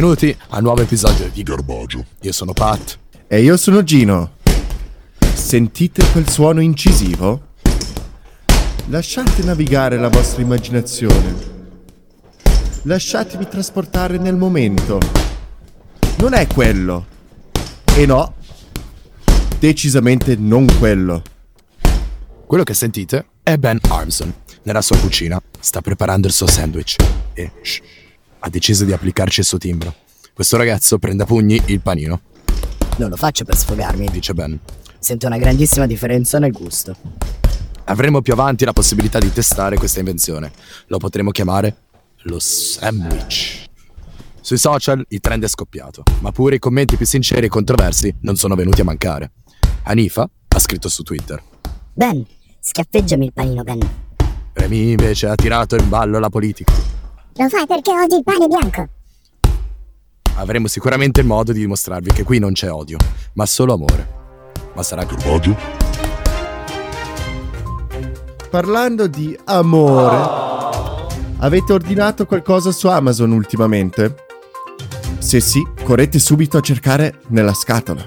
Benvenuti 0.00 0.34
a 0.48 0.56
un 0.56 0.62
nuovo 0.62 0.80
episodio 0.80 1.28
di 1.28 1.42
Garbaggio. 1.42 2.06
Io 2.22 2.32
sono 2.32 2.54
Pat. 2.54 2.98
E 3.26 3.42
io 3.42 3.58
sono 3.58 3.82
Gino. 3.82 4.36
Sentite 5.34 6.02
quel 6.12 6.26
suono 6.26 6.62
incisivo? 6.62 7.48
Lasciate 8.86 9.42
navigare 9.42 9.98
la 9.98 10.08
vostra 10.08 10.40
immaginazione. 10.40 11.34
Lasciatevi 12.84 13.46
trasportare 13.46 14.16
nel 14.16 14.36
momento. 14.36 14.98
Non 16.16 16.32
è 16.32 16.46
quello. 16.46 17.06
E 17.94 18.06
no, 18.06 18.36
decisamente 19.58 20.34
non 20.34 20.64
quello. 20.78 21.22
Quello 22.46 22.62
che 22.62 22.72
sentite 22.72 23.26
è 23.42 23.58
Ben 23.58 23.78
Armson. 23.90 24.32
Nella 24.62 24.80
sua 24.80 24.96
cucina 24.96 25.38
sta 25.60 25.82
preparando 25.82 26.26
il 26.26 26.32
suo 26.32 26.46
sandwich 26.46 26.96
e 27.34 27.50
shh, 27.60 27.80
ha 28.40 28.48
deciso 28.48 28.84
di 28.84 28.92
applicarci 28.92 29.40
il 29.40 29.46
suo 29.46 29.58
timbro. 29.58 29.94
Questo 30.32 30.56
ragazzo 30.56 30.98
prende 30.98 31.22
a 31.22 31.26
pugni 31.26 31.60
il 31.66 31.80
panino, 31.80 32.20
Non 32.96 33.10
lo 33.10 33.16
faccio 33.16 33.44
per 33.44 33.56
sfogarmi. 33.56 34.08
dice 34.10 34.32
Ben. 34.34 34.58
Sento 34.98 35.26
una 35.26 35.38
grandissima 35.38 35.86
differenza 35.86 36.38
nel 36.38 36.52
gusto. 36.52 36.94
Avremo 37.84 38.20
più 38.22 38.32
avanti 38.32 38.64
la 38.64 38.72
possibilità 38.72 39.18
di 39.18 39.32
testare 39.32 39.76
questa 39.76 39.98
invenzione. 39.98 40.52
Lo 40.86 40.98
potremo 40.98 41.30
chiamare 41.30 41.76
lo 42.24 42.38
sandwich. 42.38 43.64
Sui 44.40 44.58
social 44.58 45.04
il 45.08 45.20
trend 45.20 45.44
è 45.44 45.48
scoppiato, 45.48 46.02
ma 46.20 46.32
pure 46.32 46.56
i 46.56 46.58
commenti 46.58 46.96
più 46.96 47.06
sinceri 47.06 47.46
e 47.46 47.48
controversi 47.48 48.14
non 48.20 48.36
sono 48.36 48.54
venuti 48.54 48.80
a 48.80 48.84
mancare. 48.84 49.32
Hanifa 49.84 50.28
ha 50.48 50.58
scritto 50.58 50.88
su 50.88 51.02
Twitter. 51.02 51.42
Ben, 51.92 52.24
schiaffeggiami 52.60 53.26
il 53.26 53.32
panino, 53.32 53.62
Ben. 53.62 53.78
Remy 54.52 54.90
invece 54.90 55.26
ha 55.28 55.34
tirato 55.34 55.76
in 55.76 55.88
ballo 55.88 56.18
la 56.18 56.28
politica. 56.28 56.72
Lo 57.34 57.48
fai 57.48 57.66
perché 57.66 57.90
odi 57.92 58.16
il 58.16 58.22
pane 58.22 58.46
bianco. 58.46 58.88
Avremo 60.36 60.68
sicuramente 60.68 61.20
il 61.20 61.26
modo 61.26 61.52
di 61.52 61.60
dimostrarvi 61.60 62.12
che 62.12 62.22
qui 62.22 62.38
non 62.38 62.52
c'è 62.52 62.70
odio, 62.70 62.98
ma 63.34 63.46
solo 63.46 63.74
amore. 63.74 64.18
Ma 64.74 64.82
sarà 64.82 65.04
Garbaggio? 65.04 65.56
Parlando 68.50 69.06
di 69.06 69.38
amore, 69.44 71.14
avete 71.38 71.72
ordinato 71.72 72.26
qualcosa 72.26 72.72
su 72.72 72.88
Amazon 72.88 73.32
ultimamente? 73.32 74.26
Se 75.18 75.40
sì, 75.40 75.64
correte 75.84 76.18
subito 76.18 76.56
a 76.56 76.60
cercare 76.60 77.20
nella 77.28 77.54
scatola. 77.54 78.04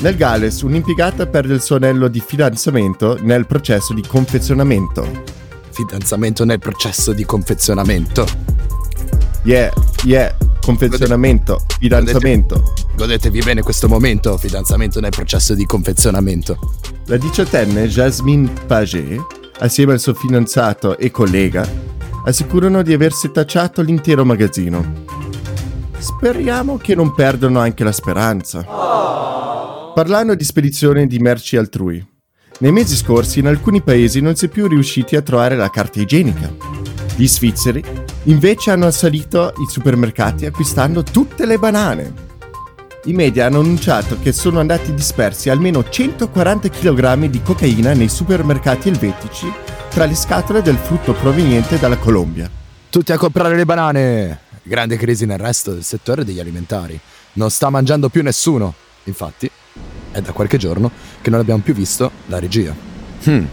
Nel 0.00 0.16
Galles, 0.16 0.60
un'impiegata 0.62 1.26
perde 1.26 1.54
il 1.54 1.62
suo 1.62 1.76
anello 1.76 2.08
di 2.08 2.20
fidanzamento 2.20 3.18
nel 3.22 3.46
processo 3.46 3.94
di 3.94 4.02
confezionamento. 4.06 5.46
Fidanzamento 5.78 6.44
nel 6.44 6.58
processo 6.58 7.12
di 7.12 7.24
confezionamento. 7.24 8.26
Yeah, 9.44 9.72
yeah, 10.02 10.36
confezionamento, 10.60 11.62
fidanzamento. 11.78 12.72
Godetevi 12.96 13.38
bene 13.44 13.62
questo 13.62 13.86
momento, 13.86 14.36
fidanzamento 14.38 14.98
nel 14.98 15.12
processo 15.12 15.54
di 15.54 15.64
confezionamento. 15.66 16.58
La 17.06 17.16
diciottenne 17.16 17.86
Jasmine 17.86 18.52
Paget, 18.66 19.20
assieme 19.60 19.92
al 19.92 20.00
suo 20.00 20.14
fidanzato 20.14 20.98
e 20.98 21.12
collega, 21.12 21.64
assicurano 22.24 22.82
di 22.82 22.92
aver 22.92 23.12
setacciato 23.12 23.80
l'intero 23.80 24.24
magazzino. 24.24 25.04
Speriamo 25.96 26.76
che 26.76 26.96
non 26.96 27.14
perdano 27.14 27.60
anche 27.60 27.84
la 27.84 27.92
speranza. 27.92 28.64
Parlando 29.94 30.34
di 30.34 30.42
spedizione 30.42 31.06
di 31.06 31.20
merci 31.20 31.56
altrui, 31.56 32.04
nei 32.60 32.72
mesi 32.72 32.96
scorsi 32.96 33.38
in 33.38 33.46
alcuni 33.46 33.82
paesi 33.82 34.20
non 34.20 34.34
si 34.34 34.46
è 34.46 34.48
più 34.48 34.66
riusciti 34.66 35.14
a 35.14 35.22
trovare 35.22 35.54
la 35.54 35.70
carta 35.70 36.00
igienica. 36.00 36.52
Gli 37.14 37.26
svizzeri 37.26 37.84
invece 38.24 38.72
hanno 38.72 38.86
assalito 38.86 39.52
i 39.58 39.70
supermercati 39.70 40.44
acquistando 40.44 41.02
tutte 41.02 41.46
le 41.46 41.58
banane. 41.58 42.26
I 43.04 43.12
media 43.12 43.46
hanno 43.46 43.60
annunciato 43.60 44.18
che 44.20 44.32
sono 44.32 44.58
andati 44.58 44.92
dispersi 44.92 45.50
almeno 45.50 45.88
140 45.88 46.68
kg 46.68 47.26
di 47.26 47.42
cocaina 47.42 47.92
nei 47.94 48.08
supermercati 48.08 48.88
elvetici 48.88 49.52
tra 49.88 50.04
le 50.04 50.16
scatole 50.16 50.60
del 50.60 50.76
frutto 50.76 51.14
proveniente 51.14 51.78
dalla 51.78 51.96
Colombia. 51.96 52.50
Tutti 52.90 53.12
a 53.12 53.18
comprare 53.18 53.56
le 53.56 53.64
banane! 53.64 54.40
Grande 54.64 54.96
crisi 54.96 55.26
nel 55.26 55.38
resto 55.38 55.72
del 55.72 55.84
settore 55.84 56.24
degli 56.24 56.40
alimentari. 56.40 56.98
Non 57.34 57.50
sta 57.50 57.70
mangiando 57.70 58.08
più 58.08 58.22
nessuno. 58.22 58.74
Infatti, 59.04 59.50
è 60.10 60.20
da 60.20 60.32
qualche 60.32 60.58
giorno 60.58 60.90
che 61.20 61.30
non 61.30 61.40
abbiamo 61.40 61.62
più 61.62 61.74
visto 61.74 62.10
la 62.26 62.38
regia. 62.38 62.74
Hmm. 63.24 63.44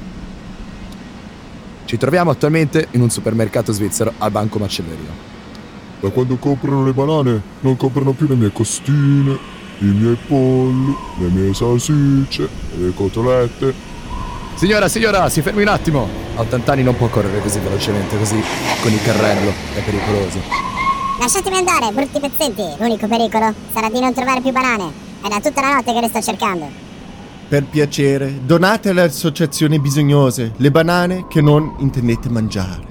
Ci 1.85 1.97
troviamo 1.97 2.31
attualmente 2.31 2.87
in 2.91 3.01
un 3.01 3.09
supermercato 3.09 3.71
svizzero 3.71 4.13
al 4.17 4.31
banco 4.31 4.57
macelleria. 4.57 5.33
Da 5.99 6.09
quando 6.09 6.37
comprano 6.37 6.83
le 6.83 6.93
banane 6.93 7.41
non 7.61 7.77
comprano 7.77 8.11
più 8.13 8.27
le 8.27 8.35
mie 8.35 8.51
costine, 8.51 9.37
i 9.79 9.85
miei 9.85 10.17
polli, 10.27 10.95
le 11.19 11.27
mie 11.27 11.53
salsicce, 11.53 12.47
le 12.77 12.93
cotolette. 12.93 13.73
Signora, 14.55 14.87
signora, 14.87 15.29
si 15.29 15.41
fermi 15.41 15.61
un 15.61 15.67
attimo! 15.67 16.07
A 16.35 16.41
80 16.41 16.71
anni 16.71 16.83
non 16.83 16.95
può 16.95 17.07
correre 17.07 17.41
così 17.41 17.59
velocemente, 17.59 18.17
così 18.17 18.41
con 18.81 18.91
il 18.91 19.01
carrello, 19.03 19.51
è 19.73 19.81
pericoloso. 19.81 20.39
Lasciatemi 21.19 21.57
andare, 21.57 21.91
brutti 21.91 22.19
pezzetti. 22.19 22.63
L'unico 22.77 23.07
pericolo 23.07 23.53
sarà 23.73 23.89
di 23.89 23.99
non 23.99 24.13
trovare 24.13 24.41
più 24.41 24.51
banane. 24.51 24.91
È 25.21 25.27
da 25.27 25.39
tutta 25.39 25.61
la 25.61 25.73
notte 25.75 25.93
che 25.93 26.01
le 26.01 26.07
sto 26.07 26.21
cercando. 26.21 26.84
Per 27.47 27.63
piacere, 27.65 28.39
donate 28.43 28.89
alle 28.89 29.03
associazioni 29.03 29.79
bisognose 29.79 30.53
le 30.57 30.71
banane 30.71 31.27
che 31.27 31.41
non 31.41 31.75
intendete 31.77 32.27
mangiare. 32.27 32.87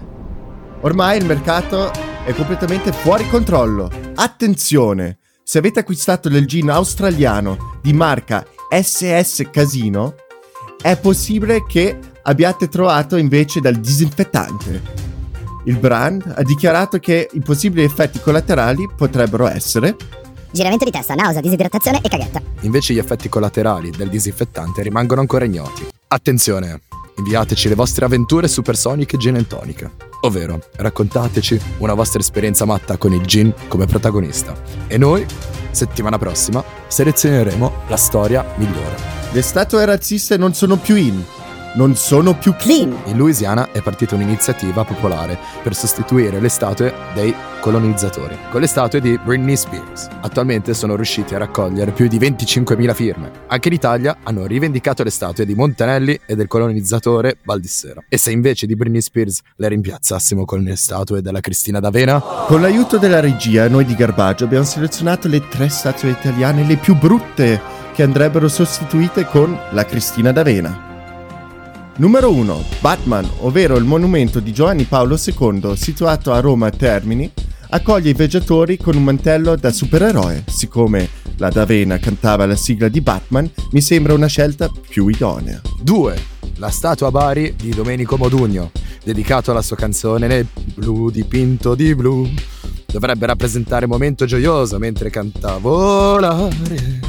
Ormai 0.82 1.18
il 1.18 1.24
mercato 1.24 1.90
è 2.24 2.32
completamente 2.34 2.92
fuori 2.92 3.28
controllo. 3.28 3.90
Attenzione! 4.14 5.18
Se 5.42 5.58
avete 5.58 5.80
acquistato 5.80 6.28
del 6.28 6.46
gin 6.46 6.70
australiano 6.70 7.78
di 7.82 7.92
marca 7.92 8.46
SS 8.70 9.48
Casino, 9.50 10.14
è 10.80 10.96
possibile 10.98 11.64
che 11.66 11.98
abbiate 12.22 12.68
trovato 12.68 13.16
invece 13.16 13.60
del 13.60 13.80
disinfettante. 13.80 14.82
Il 15.64 15.78
brand 15.78 16.32
ha 16.32 16.42
dichiarato 16.44 16.98
che 16.98 17.28
i 17.32 17.40
possibili 17.40 17.82
effetti 17.82 18.20
collaterali 18.20 18.88
potrebbero 18.96 19.48
essere 19.48 19.96
Giramento 20.54 20.84
di 20.84 20.92
testa, 20.92 21.16
nausea, 21.16 21.40
disidratazione 21.40 22.00
e 22.00 22.08
caghetta. 22.08 22.40
Invece 22.60 22.94
gli 22.94 22.98
effetti 22.98 23.28
collaterali 23.28 23.90
del 23.90 24.08
disinfettante 24.08 24.82
rimangono 24.82 25.20
ancora 25.20 25.44
ignoti. 25.44 25.84
Attenzione! 26.06 26.82
Inviateci 27.16 27.68
le 27.68 27.74
vostre 27.74 28.04
avventure 28.04 28.46
supersoniche 28.46 29.16
gin 29.16 29.34
and 29.34 29.48
tonic. 29.48 29.90
Ovvero, 30.20 30.60
raccontateci 30.76 31.60
una 31.78 31.94
vostra 31.94 32.20
esperienza 32.20 32.64
matta 32.66 32.96
con 32.98 33.12
il 33.12 33.26
gin 33.26 33.52
come 33.66 33.86
protagonista. 33.86 34.54
E 34.86 34.96
noi, 34.96 35.26
settimana 35.72 36.18
prossima, 36.18 36.62
selezioneremo 36.86 37.72
la 37.88 37.96
storia 37.96 38.46
migliore. 38.54 38.94
le 39.32 39.42
statue 39.42 39.84
razziste 39.84 40.36
non 40.36 40.54
sono 40.54 40.76
più 40.76 40.94
in, 40.94 41.20
non 41.74 41.96
sono 41.96 42.36
più 42.36 42.54
Clean. 42.56 42.94
In 43.06 43.16
Louisiana 43.16 43.70
è 43.72 43.80
partita 43.82 44.14
un'iniziativa 44.14 44.84
popolare 44.84 45.38
per 45.62 45.74
sostituire 45.74 46.40
le 46.40 46.48
statue 46.48 46.92
dei 47.14 47.34
colonizzatori 47.60 48.36
con 48.50 48.60
le 48.60 48.66
statue 48.66 49.00
di 49.00 49.18
Britney 49.22 49.56
Spears. 49.56 50.08
Attualmente 50.20 50.74
sono 50.74 50.96
riusciti 50.96 51.34
a 51.34 51.38
raccogliere 51.38 51.92
più 51.92 52.08
di 52.08 52.18
25.000 52.18 52.94
firme. 52.94 53.30
Anche 53.46 53.68
in 53.68 53.74
Italia 53.74 54.18
hanno 54.22 54.46
rivendicato 54.46 55.02
le 55.02 55.10
statue 55.10 55.46
di 55.46 55.54
Montanelli 55.54 56.20
e 56.26 56.36
del 56.36 56.46
colonizzatore 56.46 57.38
Baldissera. 57.42 58.04
E 58.08 58.18
se 58.18 58.30
invece 58.30 58.66
di 58.66 58.76
Britney 58.76 59.00
Spears 59.00 59.40
le 59.56 59.68
rimpiazzassimo 59.68 60.44
con 60.44 60.60
le 60.60 60.76
statue 60.76 61.22
della 61.22 61.40
Cristina 61.40 61.80
d'Avena? 61.80 62.20
Con 62.20 62.60
l'aiuto 62.60 62.98
della 62.98 63.20
regia, 63.20 63.68
noi 63.68 63.84
di 63.84 63.94
Garbaggio 63.94 64.44
abbiamo 64.44 64.64
selezionato 64.64 65.28
le 65.28 65.48
tre 65.48 65.68
statue 65.68 66.10
italiane 66.10 66.64
le 66.64 66.76
più 66.76 66.96
brutte 66.96 67.60
che 67.94 68.02
andrebbero 68.02 68.48
sostituite 68.48 69.24
con 69.26 69.58
la 69.70 69.84
Cristina 69.84 70.32
d'Avena. 70.32 70.83
Numero 71.96 72.32
1. 72.32 72.64
Batman, 72.80 73.24
ovvero 73.42 73.76
il 73.76 73.84
monumento 73.84 74.40
di 74.40 74.52
Giovanni 74.52 74.82
Paolo 74.82 75.16
II, 75.16 75.76
situato 75.76 76.32
a 76.32 76.40
Roma 76.40 76.68
Termini, 76.70 77.30
accoglie 77.68 78.10
i 78.10 78.14
viaggiatori 78.14 78.76
con 78.76 78.96
un 78.96 79.04
mantello 79.04 79.54
da 79.54 79.70
supereroe. 79.70 80.42
Siccome 80.48 81.08
la 81.36 81.50
D'Avena 81.50 81.98
cantava 81.98 82.46
la 82.46 82.56
sigla 82.56 82.88
di 82.88 83.00
Batman, 83.00 83.48
mi 83.70 83.80
sembra 83.80 84.12
una 84.12 84.26
scelta 84.26 84.68
più 84.88 85.06
idonea. 85.06 85.60
2. 85.82 86.22
La 86.56 86.68
statua 86.68 87.06
a 87.06 87.10
Bari 87.12 87.54
di 87.56 87.70
Domenico 87.70 88.16
Modugno, 88.16 88.72
dedicato 89.04 89.52
alla 89.52 89.62
sua 89.62 89.76
canzone 89.76 90.26
Nel 90.26 90.48
blu 90.74 91.10
dipinto 91.10 91.76
di 91.76 91.94
blu. 91.94 92.28
Dovrebbe 92.86 93.26
rappresentare 93.26 93.84
un 93.84 93.92
momento 93.92 94.24
gioioso 94.24 94.78
mentre 94.78 95.10
canta 95.10 95.58
volare. 95.58 97.00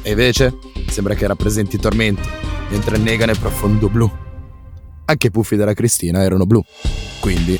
E 0.00 0.10
invece 0.10 0.54
sembra 0.88 1.14
che 1.14 1.26
rappresenti 1.26 1.78
tormento, 1.78 2.53
mentre 2.74 2.98
nega 2.98 3.24
nel 3.24 3.38
profondo 3.38 3.88
blu. 3.88 4.10
Anche 5.04 5.28
i 5.28 5.30
puffi 5.30 5.54
della 5.54 5.74
Cristina 5.74 6.22
erano 6.24 6.44
blu, 6.44 6.60
quindi 7.20 7.56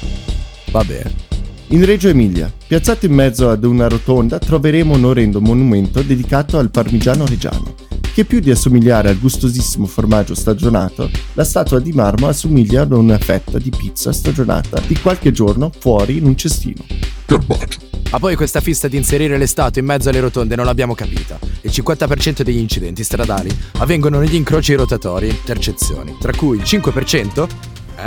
va 0.73 0.83
bene. 0.83 1.33
In 1.69 1.85
Reggio 1.85 2.09
Emilia, 2.09 2.53
piazzato 2.67 3.07
in 3.07 3.13
mezzo 3.13 3.49
ad 3.49 3.63
una 3.65 3.87
rotonda, 3.87 4.39
troveremo 4.39 4.95
un 4.95 5.05
orrendo 5.05 5.41
monumento 5.41 6.03
dedicato 6.03 6.59
al 6.59 6.71
parmigiano 6.71 7.27
reggiano. 7.27 7.75
Che 8.13 8.25
più 8.25 8.41
di 8.41 8.51
assomigliare 8.51 9.09
al 9.09 9.19
gustosissimo 9.19 9.87
formaggio 9.87 10.35
stagionato, 10.35 11.09
la 11.35 11.45
statua 11.45 11.79
di 11.79 11.93
marmo 11.93 12.27
assomiglia 12.27 12.83
ad 12.83 12.93
una 12.93 13.19
fetta 13.19 13.59
di 13.59 13.71
pizza 13.71 14.13
stagionata 14.13 14.81
di 14.81 14.97
qualche 14.97 15.31
giorno 15.31 15.71
fuori 15.77 16.17
in 16.17 16.27
un 16.27 16.37
cestino. 16.37 16.85
Garbaggio. 17.27 17.84
Ma 18.15 18.21
poi 18.21 18.37
questa 18.37 18.61
fissa 18.61 18.87
di 18.87 18.97
inserire 18.97 19.37
le 19.37 19.47
in 19.81 19.87
mezzo 19.87 20.09
alle 20.09 20.21
rotonde 20.21 20.55
non 20.55 20.67
l'abbiamo 20.67 20.95
capita. 20.95 21.37
Il 21.63 21.73
50% 21.73 22.43
degli 22.43 22.59
incidenti 22.59 23.03
stradali 23.03 23.51
avvengono 23.79 24.21
negli 24.21 24.37
incroci 24.37 24.75
rotatori 24.75 25.27
intercezioni, 25.29 26.17
tra 26.21 26.31
cui 26.33 26.59
il 26.59 26.63
5% 26.63 27.49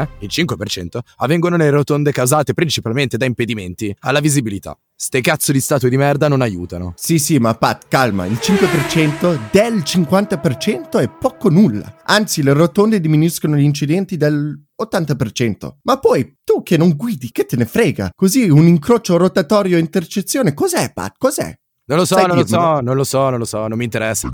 eh, 0.01 0.09
il 0.19 0.29
5%, 0.31 0.99
avvengono 1.17 1.55
nelle 1.55 1.71
rotonde 1.71 2.11
causate 2.11 2.53
principalmente 2.53 3.17
da 3.17 3.25
impedimenti 3.25 3.95
alla 3.99 4.19
visibilità. 4.19 4.77
Ste 4.95 5.21
cazzo 5.21 5.51
di 5.51 5.61
statue 5.61 5.89
di 5.89 5.97
merda 5.97 6.27
non 6.27 6.41
aiutano. 6.41 6.93
Sì, 6.95 7.19
sì, 7.19 7.37
ma 7.37 7.53
Pat, 7.53 7.87
calma, 7.87 8.25
il 8.25 8.39
5% 8.41 9.51
del 9.51 9.75
50% 9.75 10.99
è 10.99 11.09
poco 11.09 11.49
nulla. 11.49 11.97
Anzi, 12.05 12.41
le 12.41 12.53
rotonde 12.53 12.99
diminuiscono 12.99 13.55
gli 13.55 13.63
incidenti 13.63 14.17
del 14.17 14.59
80%. 14.81 15.75
Ma 15.83 15.99
poi, 15.99 16.37
tu 16.43 16.63
che 16.63 16.77
non 16.77 16.95
guidi, 16.95 17.29
che 17.31 17.45
te 17.45 17.55
ne 17.55 17.65
frega? 17.65 18.09
Così 18.15 18.49
un 18.49 18.65
incrocio 18.65 19.17
rotatorio 19.17 19.77
intercezione, 19.77 20.53
cos'è, 20.53 20.91
Pat? 20.93 21.15
Cos'è? 21.17 21.55
Non 21.85 21.99
lo 21.99 22.05
so, 22.05 22.15
Sai 22.15 22.27
non 22.27 22.37
lo 22.37 22.45
so, 22.45 22.79
non 22.81 22.95
lo 22.95 23.03
so, 23.03 23.29
non 23.29 23.39
lo 23.39 23.45
so, 23.45 23.67
non 23.67 23.77
mi 23.77 23.85
interessa. 23.85 24.29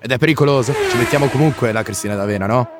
Ed 0.00 0.10
è 0.10 0.18
pericoloso. 0.18 0.74
Ci 0.90 0.96
mettiamo 0.98 1.28
comunque 1.28 1.72
la 1.72 1.82
Cristina 1.82 2.14
d'Avena, 2.14 2.46
no? 2.46 2.79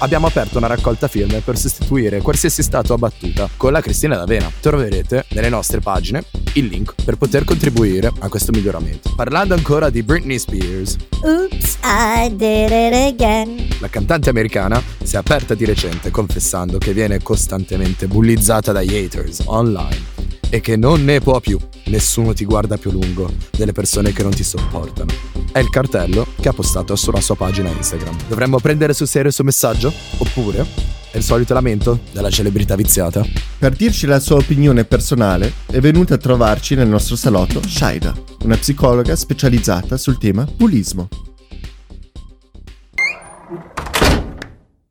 Abbiamo 0.00 0.28
aperto 0.28 0.58
una 0.58 0.68
raccolta 0.68 1.08
firme 1.08 1.40
per 1.40 1.58
sostituire 1.58 2.20
qualsiasi 2.20 2.62
statua 2.62 2.94
abbattuta 2.94 3.48
con 3.56 3.72
la 3.72 3.80
Cristina 3.80 4.14
d'Avena. 4.16 4.48
Troverete 4.60 5.24
nelle 5.30 5.48
nostre 5.48 5.80
pagine 5.80 6.22
il 6.52 6.66
link 6.66 6.94
per 7.04 7.16
poter 7.16 7.42
contribuire 7.42 8.12
a 8.20 8.28
questo 8.28 8.52
miglioramento. 8.52 9.12
Parlando 9.16 9.54
ancora 9.54 9.90
di 9.90 10.04
Britney 10.04 10.38
Spears, 10.38 10.96
Oops, 11.24 11.78
I 11.82 12.28
did 12.30 12.70
it 12.70 12.94
again. 12.94 13.68
la 13.80 13.88
cantante 13.88 14.30
americana 14.30 14.80
si 15.02 15.16
è 15.16 15.18
aperta 15.18 15.54
di 15.54 15.64
recente 15.64 16.12
confessando 16.12 16.78
che 16.78 16.92
viene 16.92 17.20
costantemente 17.20 18.06
bullizzata 18.06 18.70
dagli 18.70 18.94
haters 18.94 19.42
online 19.46 20.17
e 20.50 20.60
che 20.60 20.76
non 20.76 21.04
ne 21.04 21.20
può 21.20 21.40
più. 21.40 21.58
Nessuno 21.86 22.32
ti 22.32 22.44
guarda 22.44 22.76
più 22.76 22.90
lungo 22.90 23.32
delle 23.56 23.72
persone 23.72 24.12
che 24.12 24.22
non 24.22 24.32
ti 24.32 24.44
sopportano. 24.44 25.12
È 25.52 25.58
il 25.58 25.70
cartello 25.70 26.26
che 26.40 26.48
ha 26.48 26.52
postato 26.52 26.96
sulla 26.96 27.20
sua 27.20 27.36
pagina 27.36 27.70
Instagram. 27.70 28.16
Dovremmo 28.28 28.58
prendere 28.58 28.92
sul 28.92 29.08
serio 29.08 29.28
il 29.28 29.34
suo 29.34 29.44
messaggio? 29.44 29.92
Oppure 30.18 30.66
è 31.10 31.16
il 31.16 31.22
solito 31.22 31.54
lamento 31.54 32.00
della 32.12 32.30
celebrità 32.30 32.76
viziata? 32.76 33.26
Per 33.58 33.74
dirci 33.74 34.06
la 34.06 34.20
sua 34.20 34.36
opinione 34.36 34.84
personale, 34.84 35.52
è 35.66 35.80
venuta 35.80 36.14
a 36.14 36.18
trovarci 36.18 36.74
nel 36.74 36.88
nostro 36.88 37.16
salotto 37.16 37.60
Shaida, 37.66 38.14
una 38.44 38.56
psicologa 38.56 39.16
specializzata 39.16 39.96
sul 39.96 40.18
tema 40.18 40.46
bullismo. 40.56 41.08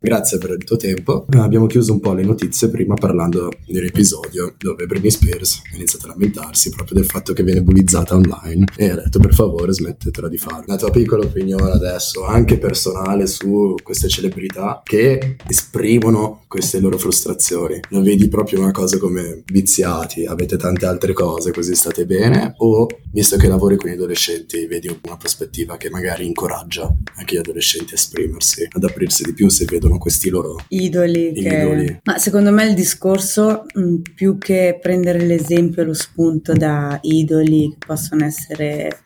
Grazie 0.07 0.37
per 0.37 0.51
il 0.51 0.63
tuo 0.63 0.77
tempo. 0.77 1.25
Abbiamo 1.31 1.65
chiuso 1.65 1.91
un 1.91 1.99
po' 1.99 2.13
le 2.13 2.23
notizie 2.23 2.69
prima 2.69 2.93
parlando 2.93 3.51
di 3.65 3.77
un 3.77 3.83
episodio 3.83 4.55
dove 4.57 4.85
Britney 4.85 5.11
Spears 5.11 5.63
ha 5.69 5.75
iniziato 5.75 6.05
a 6.05 6.11
lamentarsi 6.11 6.69
proprio 6.69 6.95
del 6.95 7.05
fatto 7.05 7.33
che 7.33 7.43
viene 7.43 7.61
bullizzata 7.61 8.15
online 8.15 8.67
e 8.77 8.89
ha 8.89 8.95
detto 8.95 9.19
per 9.19 9.33
favore 9.33 9.73
smettetela 9.73 10.29
di 10.29 10.37
farlo. 10.37 10.63
La 10.67 10.77
tua 10.77 10.91
piccola 10.91 11.25
opinione 11.25 11.71
adesso, 11.71 12.25
anche 12.25 12.57
personale, 12.57 13.27
su 13.27 13.75
queste 13.83 14.07
celebrità 14.07 14.79
che 14.81 15.35
esprimono 15.45 16.45
queste 16.47 16.79
loro 16.79 16.97
frustrazioni. 16.97 17.77
Non 17.89 18.03
vedi 18.03 18.29
proprio 18.29 18.61
una 18.61 18.71
cosa 18.71 18.97
come 18.97 19.43
viziati, 19.51 20.23
avete 20.23 20.55
tante 20.55 20.85
altre 20.85 21.11
cose, 21.11 21.51
così 21.51 21.75
state 21.75 22.05
bene? 22.05 22.53
O 22.59 22.87
visto 23.11 23.35
che 23.35 23.49
lavori 23.49 23.75
con 23.75 23.89
gli 23.89 23.93
adolescenti, 23.95 24.67
vedi 24.67 24.87
una 24.87 25.17
prospettiva 25.17 25.75
che 25.75 25.89
magari 25.89 26.25
incoraggia 26.25 26.89
anche 27.17 27.35
gli 27.35 27.39
adolescenti 27.39 27.91
a 27.91 27.97
esprimersi, 27.97 28.65
ad 28.71 28.85
aprirsi 28.85 29.23
di 29.23 29.33
più 29.33 29.49
se 29.49 29.65
vedono 29.65 29.95
questi 29.97 30.29
loro 30.29 30.57
idoli, 30.69 31.33
che... 31.33 31.47
idoli. 31.47 31.99
Ma 32.03 32.17
secondo 32.17 32.51
me 32.51 32.65
il 32.65 32.73
discorso, 32.73 33.65
mh, 33.73 33.95
più 34.15 34.37
che 34.37 34.77
prendere 34.81 35.19
l'esempio 35.19 35.81
e 35.81 35.85
lo 35.85 35.93
spunto 35.93 36.53
da 36.53 36.97
idoli 37.01 37.69
che 37.71 37.85
possono 37.85 38.25
essere 38.25 39.01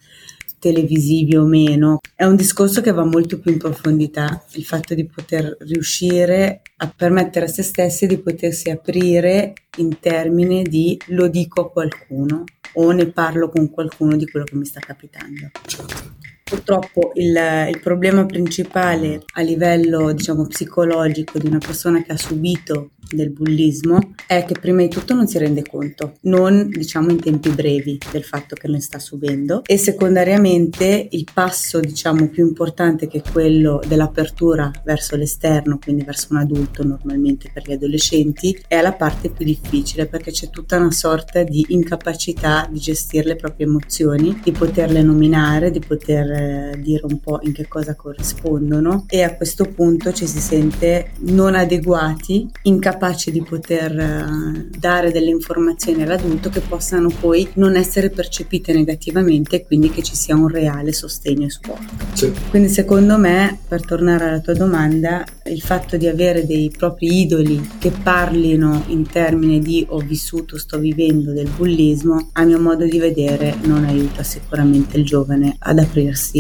televisivi 0.61 1.35
o 1.35 1.45
meno, 1.45 1.97
è 2.15 2.23
un 2.23 2.35
discorso 2.35 2.81
che 2.81 2.91
va 2.91 3.03
molto 3.03 3.39
più 3.39 3.51
in 3.51 3.57
profondità, 3.57 4.45
il 4.53 4.63
fatto 4.63 4.93
di 4.93 5.07
poter 5.07 5.57
riuscire 5.61 6.61
a 6.77 6.93
permettere 6.95 7.45
a 7.45 7.49
se 7.49 7.63
stessi 7.63 8.05
di 8.05 8.19
potersi 8.19 8.69
aprire 8.69 9.53
in 9.77 9.97
termini 9.99 10.61
di 10.61 10.99
lo 11.07 11.27
dico 11.27 11.61
a 11.61 11.71
qualcuno 11.71 12.43
o 12.73 12.91
ne 12.91 13.07
parlo 13.07 13.49
con 13.49 13.71
qualcuno 13.71 14.15
di 14.15 14.27
quello 14.27 14.45
che 14.45 14.55
mi 14.55 14.65
sta 14.65 14.79
capitando. 14.79 15.49
certo. 15.65 16.20
Purtroppo 16.51 17.11
il, 17.13 17.33
il 17.69 17.79
problema 17.79 18.25
principale 18.25 19.23
a 19.35 19.41
livello 19.41 20.11
diciamo 20.11 20.47
psicologico 20.47 21.39
di 21.39 21.47
una 21.47 21.59
persona 21.59 22.03
che 22.03 22.11
ha 22.11 22.17
subito 22.17 22.89
del 23.15 23.29
bullismo 23.29 24.13
è 24.27 24.45
che 24.45 24.55
prima 24.59 24.81
di 24.81 24.89
tutto 24.89 25.13
non 25.13 25.27
si 25.27 25.37
rende 25.37 25.63
conto, 25.63 26.17
non 26.21 26.69
diciamo 26.69 27.11
in 27.11 27.19
tempi 27.19 27.49
brevi 27.49 27.97
del 28.11 28.23
fatto 28.23 28.55
che 28.55 28.67
ne 28.67 28.79
sta 28.79 28.99
subendo 28.99 29.63
e 29.65 29.77
secondariamente 29.77 31.07
il 31.11 31.27
passo 31.33 31.79
diciamo 31.79 32.29
più 32.29 32.45
importante 32.45 33.07
che 33.07 33.21
è 33.23 33.31
quello 33.31 33.81
dell'apertura 33.85 34.71
verso 34.83 35.15
l'esterno, 35.15 35.79
quindi 35.81 36.03
verso 36.03 36.27
un 36.31 36.37
adulto 36.37 36.83
normalmente 36.83 37.49
per 37.53 37.63
gli 37.67 37.73
adolescenti, 37.73 38.57
è 38.67 38.81
la 38.81 38.93
parte 38.93 39.29
più 39.29 39.45
difficile 39.45 40.07
perché 40.07 40.31
c'è 40.31 40.49
tutta 40.49 40.77
una 40.77 40.91
sorta 40.91 41.43
di 41.43 41.65
incapacità 41.69 42.67
di 42.71 42.79
gestire 42.79 43.27
le 43.27 43.35
proprie 43.35 43.65
emozioni, 43.65 44.39
di 44.43 44.51
poterle 44.51 45.01
nominare, 45.01 45.71
di 45.71 45.79
poter 45.79 46.40
eh, 46.41 46.81
dire 46.81 47.05
un 47.07 47.19
po' 47.19 47.39
in 47.43 47.53
che 47.53 47.67
cosa 47.67 47.95
corrispondono 47.95 49.05
e 49.07 49.21
a 49.21 49.35
questo 49.35 49.65
punto 49.65 50.11
ci 50.11 50.25
si 50.25 50.39
sente 50.39 51.11
non 51.19 51.55
adeguati, 51.55 52.49
incapaci 52.63 53.31
di 53.31 53.41
poter 53.41 53.97
eh, 53.97 54.67
dare 54.77 55.11
delle 55.11 55.29
informazioni 55.29 56.01
all'adulto 56.03 56.49
che 56.49 56.61
possano 56.61 57.09
poi 57.09 57.47
non 57.53 57.75
essere 57.75 58.09
percepite 58.09 58.73
negativamente 58.73 59.57
e 59.57 59.65
quindi 59.65 59.89
che 59.91 60.01
ci 60.01 60.15
sia 60.15 60.35
un 60.35 60.47
reale 60.47 60.91
sostegno 60.93 61.45
e 61.45 61.49
supporto. 61.49 62.05
Sì. 62.13 62.31
Quindi 62.49 62.69
secondo 62.69 63.17
me, 63.17 63.59
per 63.67 63.85
tornare 63.85 64.25
alla 64.25 64.39
tua 64.39 64.53
domanda, 64.53 65.23
il 65.45 65.61
fatto 65.61 65.97
di 65.97 66.07
avere 66.07 66.45
dei 66.45 66.73
propri 66.75 67.21
idoli 67.21 67.69
che 67.79 67.91
parlino 67.91 68.83
in 68.87 69.07
termini 69.07 69.59
di 69.59 69.85
ho 69.89 69.99
vissuto, 69.99 70.57
sto 70.57 70.79
vivendo 70.79 71.31
del 71.31 71.49
bullismo, 71.49 72.29
a 72.33 72.43
mio 72.43 72.59
modo 72.59 72.85
di 72.85 72.97
vedere 72.97 73.55
non 73.63 73.83
aiuta 73.85 74.23
sicuramente 74.23 74.97
il 74.97 75.05
giovane 75.05 75.55
ad 75.59 75.79
aprirsi 75.79 76.30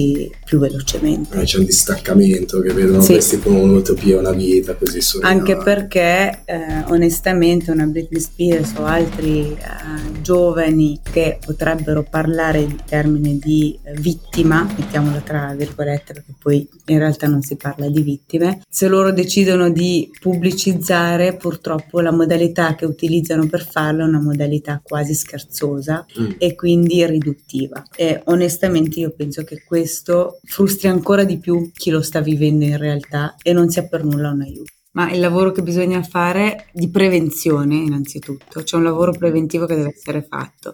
più 0.45 0.59
velocemente. 0.59 1.39
Eh, 1.41 1.43
c'è 1.43 1.57
un 1.59 1.65
distaccamento 1.65 2.59
che 2.61 2.73
vedono 2.73 3.01
Sì. 3.01 3.13
questi 3.13 3.39
come 3.39 3.59
un'utopia, 3.59 4.17
una 4.19 4.31
vita 4.31 4.75
così 4.75 5.01
surreale. 5.01 5.35
Anche 5.39 5.57
perché 5.57 6.41
eh, 6.45 6.83
onestamente 6.87 7.71
una 7.71 7.85
Britney 7.85 8.21
Spears 8.21 8.73
o 8.77 8.85
altri 8.85 9.51
eh, 9.51 10.21
giovani 10.21 10.99
che 11.01 11.39
potrebbero 11.43 12.03
parlare 12.09 12.59
in 12.59 12.75
termini 12.85 13.37
di 13.39 13.77
vittima, 13.97 14.67
mettiamola 14.77 15.19
tra 15.19 15.53
virgolette 15.57 16.13
perché 16.13 16.33
poi 16.39 16.67
in 16.85 16.97
realtà 16.99 17.27
non 17.27 17.41
si 17.41 17.55
parla 17.55 17.89
di 17.89 18.01
vittime, 18.01 18.61
se 18.69 18.87
loro 18.87 19.11
decidono 19.11 19.69
di 19.69 20.09
pubblicizzare 20.19 21.35
purtroppo 21.37 21.99
la 22.01 22.11
modalità 22.11 22.75
che 22.75 22.85
utilizzano 22.85 23.47
per 23.47 23.65
farlo 23.65 24.03
è 24.03 24.07
una 24.07 24.21
modalità 24.21 24.81
quasi 24.83 25.13
scherzosa 25.13 26.05
Mm. 26.19 26.31
e 26.37 26.55
quindi 26.55 27.05
riduttiva 27.05 27.83
e 27.95 28.21
onestamente 28.25 28.99
io 28.99 29.11
penso 29.15 29.43
che 29.43 29.63
questo 29.63 29.79
frustri 29.85 30.87
ancora 30.87 31.23
di 31.23 31.37
più 31.37 31.71
chi 31.73 31.89
lo 31.89 32.01
sta 32.01 32.21
vivendo 32.21 32.65
in 32.65 32.77
realtà 32.77 33.35
e 33.41 33.53
non 33.53 33.69
sia 33.69 33.87
per 33.87 34.03
nulla 34.03 34.29
un 34.29 34.41
aiuto. 34.41 34.71
Ma 34.93 35.09
il 35.11 35.21
lavoro 35.21 35.51
che 35.51 35.61
bisogna 35.61 36.03
fare 36.03 36.67
di 36.73 36.89
prevenzione 36.89 37.75
innanzitutto, 37.75 38.61
c'è 38.61 38.75
un 38.75 38.83
lavoro 38.83 39.13
preventivo 39.13 39.65
che 39.65 39.75
deve 39.75 39.93
essere 39.95 40.21
fatto 40.21 40.73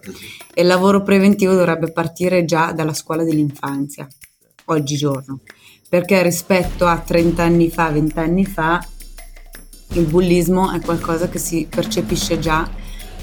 e 0.52 0.62
il 0.62 0.66
lavoro 0.66 1.02
preventivo 1.02 1.54
dovrebbe 1.54 1.92
partire 1.92 2.44
già 2.44 2.72
dalla 2.72 2.94
scuola 2.94 3.22
dell'infanzia, 3.22 4.08
oggigiorno, 4.66 5.40
perché 5.88 6.20
rispetto 6.22 6.86
a 6.86 6.98
30 6.98 7.42
anni 7.44 7.70
fa, 7.70 7.90
20 7.90 8.18
anni 8.18 8.44
fa, 8.44 8.84
il 9.92 10.04
bullismo 10.04 10.72
è 10.72 10.80
qualcosa 10.80 11.28
che 11.28 11.38
si 11.38 11.66
percepisce 11.70 12.40
già 12.40 12.68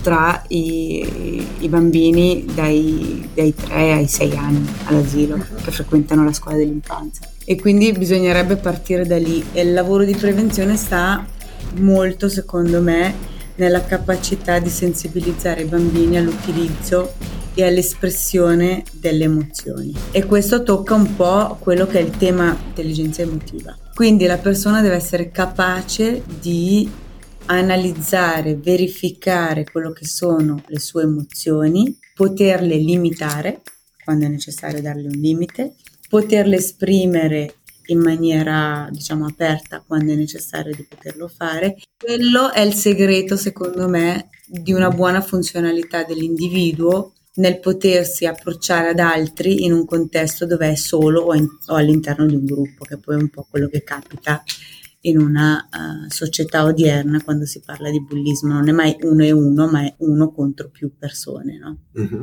tra 0.05 0.43
i, 0.49 1.43
i 1.61 1.67
bambini 1.67 2.45
dai, 2.53 3.27
dai 3.33 3.55
3 3.55 3.93
ai 3.93 4.07
6 4.07 4.37
anni 4.37 4.71
all'asilo 4.83 5.43
che 5.63 5.71
frequentano 5.71 6.23
la 6.23 6.31
scuola 6.31 6.57
dell'infanzia. 6.57 7.27
E 7.43 7.59
quindi 7.59 7.91
bisognerebbe 7.91 8.57
partire 8.57 9.07
da 9.07 9.17
lì. 9.17 9.43
E 9.51 9.61
il 9.61 9.73
lavoro 9.73 10.03
di 10.03 10.13
prevenzione 10.13 10.77
sta 10.77 11.25
molto 11.77 12.29
secondo 12.29 12.81
me 12.81 13.15
nella 13.55 13.83
capacità 13.83 14.59
di 14.59 14.69
sensibilizzare 14.69 15.61
i 15.61 15.65
bambini 15.65 16.17
all'utilizzo 16.17 17.13
e 17.55 17.65
all'espressione 17.65 18.83
delle 18.91 19.23
emozioni. 19.23 19.91
E 20.11 20.23
questo 20.25 20.61
tocca 20.61 20.93
un 20.93 21.15
po' 21.15 21.57
quello 21.59 21.87
che 21.87 21.97
è 21.97 22.03
il 22.03 22.15
tema 22.15 22.55
intelligenza 22.67 23.23
emotiva. 23.23 23.75
Quindi 23.95 24.27
la 24.27 24.37
persona 24.37 24.81
deve 24.81 24.97
essere 24.97 25.31
capace 25.31 26.21
di 26.39 26.87
analizzare, 27.47 28.55
verificare 28.55 29.65
quello 29.65 29.91
che 29.91 30.05
sono 30.05 30.63
le 30.67 30.79
sue 30.79 31.03
emozioni, 31.03 31.97
poterle 32.13 32.75
limitare 32.75 33.61
quando 34.03 34.25
è 34.25 34.29
necessario 34.29 34.81
darle 34.81 35.07
un 35.07 35.19
limite, 35.19 35.75
poterle 36.07 36.57
esprimere 36.57 37.55
in 37.87 37.99
maniera 37.99 38.87
diciamo 38.91 39.25
aperta 39.25 39.83
quando 39.85 40.13
è 40.13 40.15
necessario 40.15 40.73
di 40.75 40.85
poterlo 40.87 41.27
fare. 41.27 41.77
Quello 41.97 42.51
è 42.51 42.61
il 42.61 42.73
segreto 42.73 43.35
secondo 43.35 43.87
me 43.87 44.29
di 44.47 44.73
una 44.73 44.89
buona 44.89 45.21
funzionalità 45.21 46.03
dell'individuo 46.03 47.13
nel 47.35 47.59
potersi 47.59 48.25
approcciare 48.25 48.89
ad 48.89 48.99
altri 48.99 49.65
in 49.65 49.73
un 49.73 49.85
contesto 49.85 50.45
dove 50.45 50.71
è 50.71 50.75
solo 50.75 51.21
o, 51.21 51.33
in, 51.33 51.47
o 51.67 51.75
all'interno 51.75 52.25
di 52.25 52.35
un 52.35 52.45
gruppo, 52.45 52.85
che 52.85 52.97
poi 52.97 53.17
è 53.17 53.21
un 53.21 53.29
po' 53.29 53.45
quello 53.49 53.67
che 53.67 53.83
capita 53.83 54.41
in 55.07 55.19
una 55.19 55.67
uh, 55.71 56.09
società 56.09 56.63
odierna 56.63 57.21
quando 57.23 57.45
si 57.45 57.61
parla 57.65 57.89
di 57.89 58.03
bullismo. 58.03 58.53
Non 58.53 58.69
è 58.69 58.71
mai 58.71 58.95
uno 59.01 59.23
e 59.23 59.31
uno, 59.31 59.67
ma 59.67 59.83
è 59.83 59.93
uno 59.99 60.31
contro 60.31 60.69
più 60.69 60.91
persone, 60.97 61.57
no? 61.57 61.77
Mm-hmm 61.99 62.21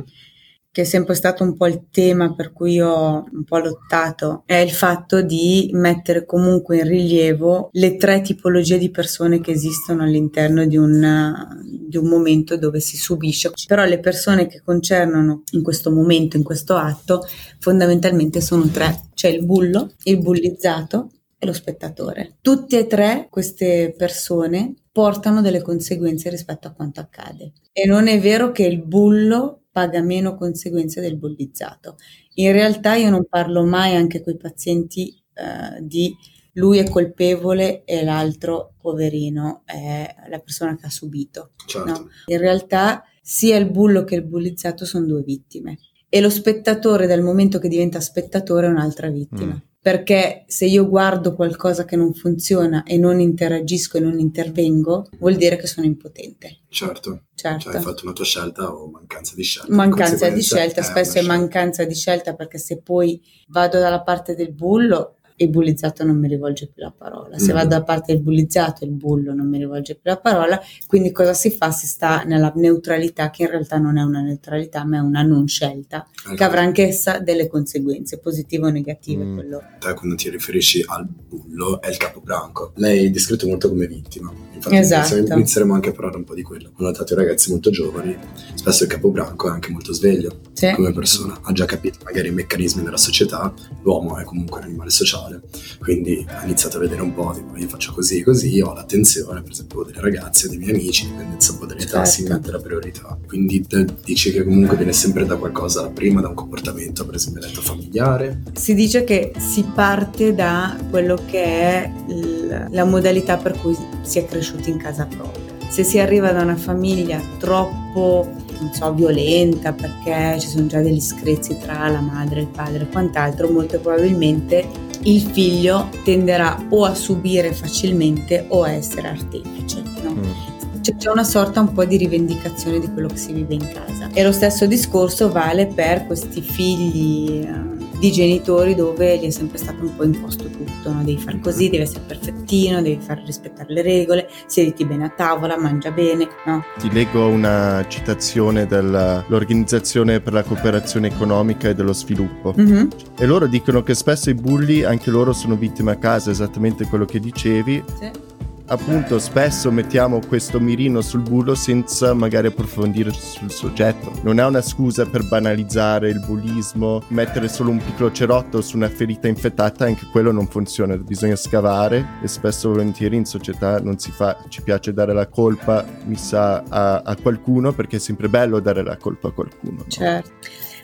che 0.73 0.81
è 0.81 0.85
sempre 0.85 1.13
stato 1.13 1.43
un 1.43 1.55
po' 1.55 1.67
il 1.67 1.85
tema 1.91 2.33
per 2.33 2.51
cui 2.51 2.81
ho 2.81 3.23
un 3.31 3.43
po' 3.43 3.59
lottato, 3.59 4.41
è 4.47 4.55
il 4.55 4.71
fatto 4.71 5.21
di 5.21 5.69
mettere 5.71 6.25
comunque 6.25 6.77
in 6.77 6.87
rilievo 6.87 7.69
le 7.73 7.95
tre 7.95 8.21
tipologie 8.21 8.79
di 8.79 8.89
persone 8.89 9.39
che 9.39 9.51
esistono 9.51 10.01
all'interno 10.01 10.65
di 10.65 10.75
un, 10.75 11.47
di 11.87 11.95
un 11.95 12.07
momento 12.07 12.57
dove 12.57 12.79
si 12.79 12.97
subisce. 12.97 13.51
Però 13.67 13.85
le 13.85 13.99
persone 13.99 14.47
che 14.47 14.63
concernono 14.65 15.43
in 15.51 15.61
questo 15.61 15.91
momento, 15.91 16.37
in 16.37 16.43
questo 16.43 16.75
atto, 16.75 17.23
fondamentalmente 17.59 18.41
sono 18.41 18.67
tre. 18.69 18.99
C'è 19.13 19.27
il 19.27 19.45
bullo, 19.45 19.91
il 20.05 20.17
bullizzato 20.17 21.11
e 21.43 21.45
lo 21.45 21.53
spettatore. 21.53 22.37
Tutte 22.41 22.79
e 22.79 22.87
tre 22.87 23.27
queste 23.29 23.93
persone 23.95 24.73
portano 24.91 25.41
delle 25.41 25.61
conseguenze 25.61 26.29
rispetto 26.29 26.67
a 26.67 26.71
quanto 26.71 27.01
accade. 27.01 27.51
E 27.71 27.85
non 27.85 28.07
è 28.07 28.19
vero 28.19 28.51
che 28.51 28.65
il 28.65 28.81
bullo 28.81 29.63
paga 29.71 30.01
meno 30.01 30.35
conseguenze 30.35 31.01
del 31.01 31.17
bullizzato. 31.17 31.97
In 32.35 32.51
realtà 32.51 32.95
io 32.95 33.09
non 33.09 33.25
parlo 33.27 33.63
mai 33.63 33.95
anche 33.95 34.23
con 34.23 34.33
i 34.33 34.37
pazienti 34.37 35.15
eh, 35.33 35.81
di 35.81 36.15
lui 36.53 36.77
è 36.77 36.87
colpevole 36.87 37.83
e 37.83 38.03
l'altro 38.03 38.75
poverino 38.79 39.63
è 39.65 40.15
la 40.29 40.39
persona 40.39 40.75
che 40.75 40.85
ha 40.85 40.91
subito. 40.91 41.51
Certo. 41.65 41.89
No? 41.89 42.09
In 42.27 42.37
realtà 42.37 43.03
sia 43.21 43.57
il 43.57 43.69
bullo 43.69 44.03
che 44.03 44.15
il 44.15 44.23
bullizzato 44.23 44.85
sono 44.85 45.05
due 45.05 45.23
vittime 45.23 45.79
e 46.07 46.21
lo 46.21 46.29
spettatore 46.29 47.07
dal 47.07 47.23
momento 47.23 47.57
che 47.57 47.67
diventa 47.67 47.99
spettatore 47.99 48.67
è 48.67 48.69
un'altra 48.69 49.09
vittima. 49.09 49.55
Mm 49.55 49.71
perché 49.83 50.45
se 50.47 50.65
io 50.65 50.87
guardo 50.87 51.35
qualcosa 51.35 51.83
che 51.83 51.97
non 51.97 52.13
funziona 52.13 52.83
e 52.83 52.97
non 52.97 53.19
interagisco 53.19 53.97
e 53.97 53.99
non 53.99 54.17
intervengo, 54.17 55.09
vuol 55.19 55.35
dire 55.35 55.57
che 55.57 55.67
sono 55.67 55.85
impotente. 55.85 56.61
Certo. 56.69 57.23
certo. 57.35 57.63
Cioè 57.63 57.75
hai 57.75 57.81
fatto 57.81 58.05
una 58.05 58.13
tua 58.13 58.23
scelta 58.23 58.73
o 58.73 58.87
mancanza 58.87 59.35
di 59.35 59.43
scelta. 59.43 59.75
Mancanza 59.75 60.29
di 60.29 60.41
scelta, 60.41 60.81
spesso 60.83 61.19
è 61.19 61.21
mancanza 61.23 61.83
di 61.83 61.95
scelta 61.95 62.33
perché 62.33 62.59
se 62.59 62.81
poi 62.81 63.21
vado 63.49 63.77
dalla 63.77 64.01
parte 64.03 64.35
del 64.35 64.53
bullo 64.53 65.17
il 65.37 65.49
bullizzato 65.49 66.03
non 66.03 66.17
mi 66.17 66.27
rivolge 66.27 66.67
più 66.67 66.83
la 66.83 66.93
parola. 66.95 67.37
Se 67.37 67.51
mm. 67.51 67.55
vado 67.55 67.69
da 67.69 67.83
parte 67.83 68.13
del 68.13 68.21
bullizzato, 68.21 68.83
il 68.83 68.91
bullo 68.91 69.33
non 69.33 69.47
mi 69.47 69.57
rivolge 69.57 69.93
più 69.95 70.09
la 70.09 70.17
parola. 70.17 70.59
Quindi 70.87 71.11
cosa 71.11 71.33
si 71.33 71.51
fa? 71.51 71.71
Si 71.71 71.87
sta 71.87 72.23
nella 72.23 72.51
neutralità, 72.55 73.29
che 73.29 73.43
in 73.43 73.49
realtà 73.49 73.77
non 73.77 73.97
è 73.97 74.03
una 74.03 74.21
neutralità, 74.21 74.83
ma 74.85 74.97
è 74.97 75.01
una 75.01 75.21
non 75.21 75.47
scelta, 75.47 76.07
allora. 76.23 76.37
che 76.37 76.43
avrà 76.43 76.61
anch'essa 76.61 77.19
delle 77.19 77.47
conseguenze, 77.47 78.19
positive 78.19 78.67
o 78.67 78.69
negative. 78.69 79.23
Mm. 79.23 79.35
Quello. 79.35 79.61
Te 79.79 79.93
quando 79.93 80.15
ti 80.15 80.29
riferisci 80.29 80.83
al 80.85 81.05
bullo 81.05 81.81
è 81.81 81.89
il 81.89 81.97
capobranco. 81.97 82.71
Lei 82.75 83.05
è 83.05 83.09
descritto 83.09 83.47
molto 83.47 83.69
come 83.69 83.87
vittima. 83.87 84.31
Infatti 84.53 84.75
esatto. 84.77 85.33
inizieremo 85.33 85.73
anche 85.73 85.89
a 85.89 85.91
parlare 85.91 86.17
un 86.17 86.23
po' 86.23 86.33
di 86.33 86.41
quello. 86.41 86.71
Ho 86.73 86.83
notato 86.83 87.13
i 87.13 87.15
ragazzi 87.17 87.49
molto 87.49 87.69
giovani, 87.69 88.15
spesso 88.53 88.83
il 88.83 88.89
capobranco 88.89 89.47
è 89.47 89.51
anche 89.51 89.71
molto 89.71 89.93
sveglio 89.93 90.39
sì. 90.53 90.71
come 90.73 90.93
persona. 90.93 91.37
Ha 91.41 91.51
già 91.51 91.65
capito 91.65 91.99
magari 92.03 92.29
i 92.29 92.31
meccanismi 92.31 92.83
della 92.83 92.97
società, 92.97 93.53
l'uomo 93.81 94.17
è 94.17 94.23
comunque 94.23 94.59
un 94.59 94.65
animale 94.65 94.89
sociale 94.89 95.22
sociale. 95.23 95.41
Quindi 95.79 96.25
ho 96.27 96.43
iniziato 96.43 96.77
a 96.77 96.79
vedere 96.79 97.01
un 97.01 97.13
po', 97.13 97.31
tipo, 97.33 97.55
io 97.57 97.67
faccio 97.67 97.93
così, 97.93 98.21
così, 98.23 98.59
ho 98.61 98.73
l'attenzione, 98.73 99.41
per 99.41 99.51
esempio, 99.51 99.83
delle 99.83 100.01
ragazze, 100.01 100.49
dei 100.49 100.57
miei 100.57 100.71
amici, 100.71 101.07
dipendenza 101.07 101.51
un 101.53 101.59
po' 101.59 101.65
dell'età, 101.65 102.03
certo. 102.03 102.09
si 102.09 102.23
mette 102.23 102.51
la 102.51 102.59
priorità. 102.59 103.17
Quindi 103.25 103.65
dici 104.03 104.31
che 104.31 104.43
comunque 104.43 104.77
viene 104.77 104.93
sempre 104.93 105.25
da 105.25 105.35
qualcosa, 105.35 105.89
prima 105.89 106.21
da 106.21 106.29
un 106.29 106.35
comportamento, 106.35 107.05
per 107.05 107.15
esempio, 107.15 107.41
detto 107.41 107.61
familiare. 107.61 108.41
Si 108.53 108.73
dice 108.73 109.03
che 109.03 109.33
si 109.37 109.63
parte 109.73 110.33
da 110.33 110.77
quello 110.89 111.19
che 111.25 111.43
è 111.43 111.91
il, 112.07 112.67
la 112.69 112.85
modalità 112.85 113.37
per 113.37 113.57
cui 113.59 113.75
si 114.01 114.19
è 114.19 114.25
cresciuti 114.25 114.69
in 114.69 114.77
casa 114.77 115.05
propria. 115.05 115.51
Se 115.69 115.83
si 115.83 115.97
arriva 115.97 116.31
da 116.31 116.43
una 116.43 116.55
famiglia 116.55 117.19
troppo 117.39 118.41
non 118.63 118.73
so, 118.73 118.93
violenta 118.93 119.73
perché 119.73 120.39
ci 120.39 120.47
sono 120.47 120.67
già 120.67 120.79
degli 120.79 121.01
screzi 121.01 121.57
tra 121.57 121.89
la 121.89 121.99
madre, 121.99 122.41
il 122.41 122.47
padre 122.47 122.83
e 122.83 122.87
quant'altro, 122.87 123.49
molto 123.49 123.79
probabilmente 123.79 124.65
il 125.03 125.21
figlio 125.21 125.89
tenderà 126.03 126.65
o 126.69 126.85
a 126.85 126.93
subire 126.93 127.53
facilmente 127.53 128.45
o 128.49 128.63
a 128.63 128.71
essere 128.71 129.09
artefice. 129.09 129.81
No? 130.03 130.11
Mm. 130.11 130.51
C'è 130.97 131.09
una 131.09 131.23
sorta 131.23 131.61
un 131.61 131.71
po' 131.71 131.85
di 131.85 131.95
rivendicazione 131.95 132.79
di 132.79 132.91
quello 132.91 133.07
che 133.07 133.17
si 133.17 133.31
vive 133.31 133.53
in 133.53 133.69
casa. 133.73 134.09
E 134.13 134.23
lo 134.23 134.33
stesso 134.33 134.65
discorso 134.65 135.31
vale 135.31 135.67
per 135.67 136.05
questi 136.05 136.41
figli 136.41 137.41
eh, 137.41 137.82
di 138.03 138.11
genitori 138.11 138.75
dove 138.75 139.17
gli 139.17 139.27
è 139.27 139.29
sempre 139.29 139.57
stato 139.57 139.81
un 139.81 139.95
po' 139.95 140.03
imposto 140.03 140.49
tutto, 140.49 140.91
no? 140.91 141.05
devi 141.05 141.17
fare 141.17 141.39
così, 141.39 141.69
devi 141.69 141.83
essere 141.83 142.01
perfettino, 142.05 142.81
devi 142.81 142.99
far 142.99 143.23
rispettare 143.25 143.71
le 143.71 143.81
regole, 143.81 144.29
siediti 144.45 144.83
bene 144.83 145.05
a 145.05 145.09
tavola, 145.09 145.57
mangia 145.57 145.89
bene. 145.89 146.27
No? 146.45 146.61
Ti 146.79 146.91
leggo 146.91 147.25
una 147.27 147.85
citazione 147.87 148.67
dell'Organizzazione 148.67 150.19
per 150.19 150.33
la 150.33 150.43
cooperazione 150.43 151.07
economica 151.07 151.69
e 151.69 151.75
dello 151.75 151.93
sviluppo. 151.93 152.53
Mm-hmm. 152.59 152.87
E 153.17 153.25
loro 153.25 153.47
dicono 153.47 153.83
che 153.83 153.93
spesso 153.93 154.29
i 154.29 154.33
bulli, 154.33 154.83
anche 154.83 155.09
loro 155.09 155.31
sono 155.31 155.55
vittime 155.55 155.91
a 155.91 155.95
casa, 155.95 156.29
esattamente 156.29 156.85
quello 156.87 157.05
che 157.05 157.21
dicevi. 157.21 157.85
Sì 157.97 158.31
appunto 158.73 159.19
spesso 159.19 159.71
mettiamo 159.71 160.19
questo 160.27 160.59
mirino 160.59 161.01
sul 161.01 161.21
bullo 161.21 161.55
senza 161.55 162.13
magari 162.13 162.47
approfondire 162.47 163.11
sul 163.11 163.51
soggetto. 163.51 164.11
Non 164.23 164.39
è 164.39 164.45
una 164.45 164.61
scusa 164.61 165.05
per 165.05 165.27
banalizzare 165.27 166.09
il 166.09 166.19
bullismo, 166.19 167.03
mettere 167.09 167.47
solo 167.47 167.69
un 167.69 167.77
piccolo 167.77 168.11
cerotto 168.11 168.61
su 168.61 168.75
una 168.75 168.89
ferita 168.89 169.27
infettata, 169.27 169.85
anche 169.85 170.07
quello 170.11 170.31
non 170.31 170.47
funziona, 170.47 170.97
bisogna 170.97 171.35
scavare 171.35 172.19
e 172.21 172.27
spesso 172.27 172.69
volentieri 172.69 173.15
in 173.15 173.25
società 173.25 173.79
non 173.79 173.99
si 173.99 174.11
fa, 174.11 174.37
ci 174.49 174.61
piace 174.61 174.91
dare 174.91 175.13
la 175.13 175.27
colpa, 175.27 175.85
mi 176.05 176.17
sa, 176.17 176.63
a, 176.67 177.01
a 177.05 177.15
qualcuno 177.15 177.73
perché 177.73 177.97
è 177.97 177.99
sempre 177.99 178.27
bello 178.27 178.59
dare 178.59 178.83
la 178.83 178.97
colpa 178.97 179.27
a 179.27 179.31
qualcuno. 179.31 179.77
No? 179.77 179.85
Certo. 179.87 180.31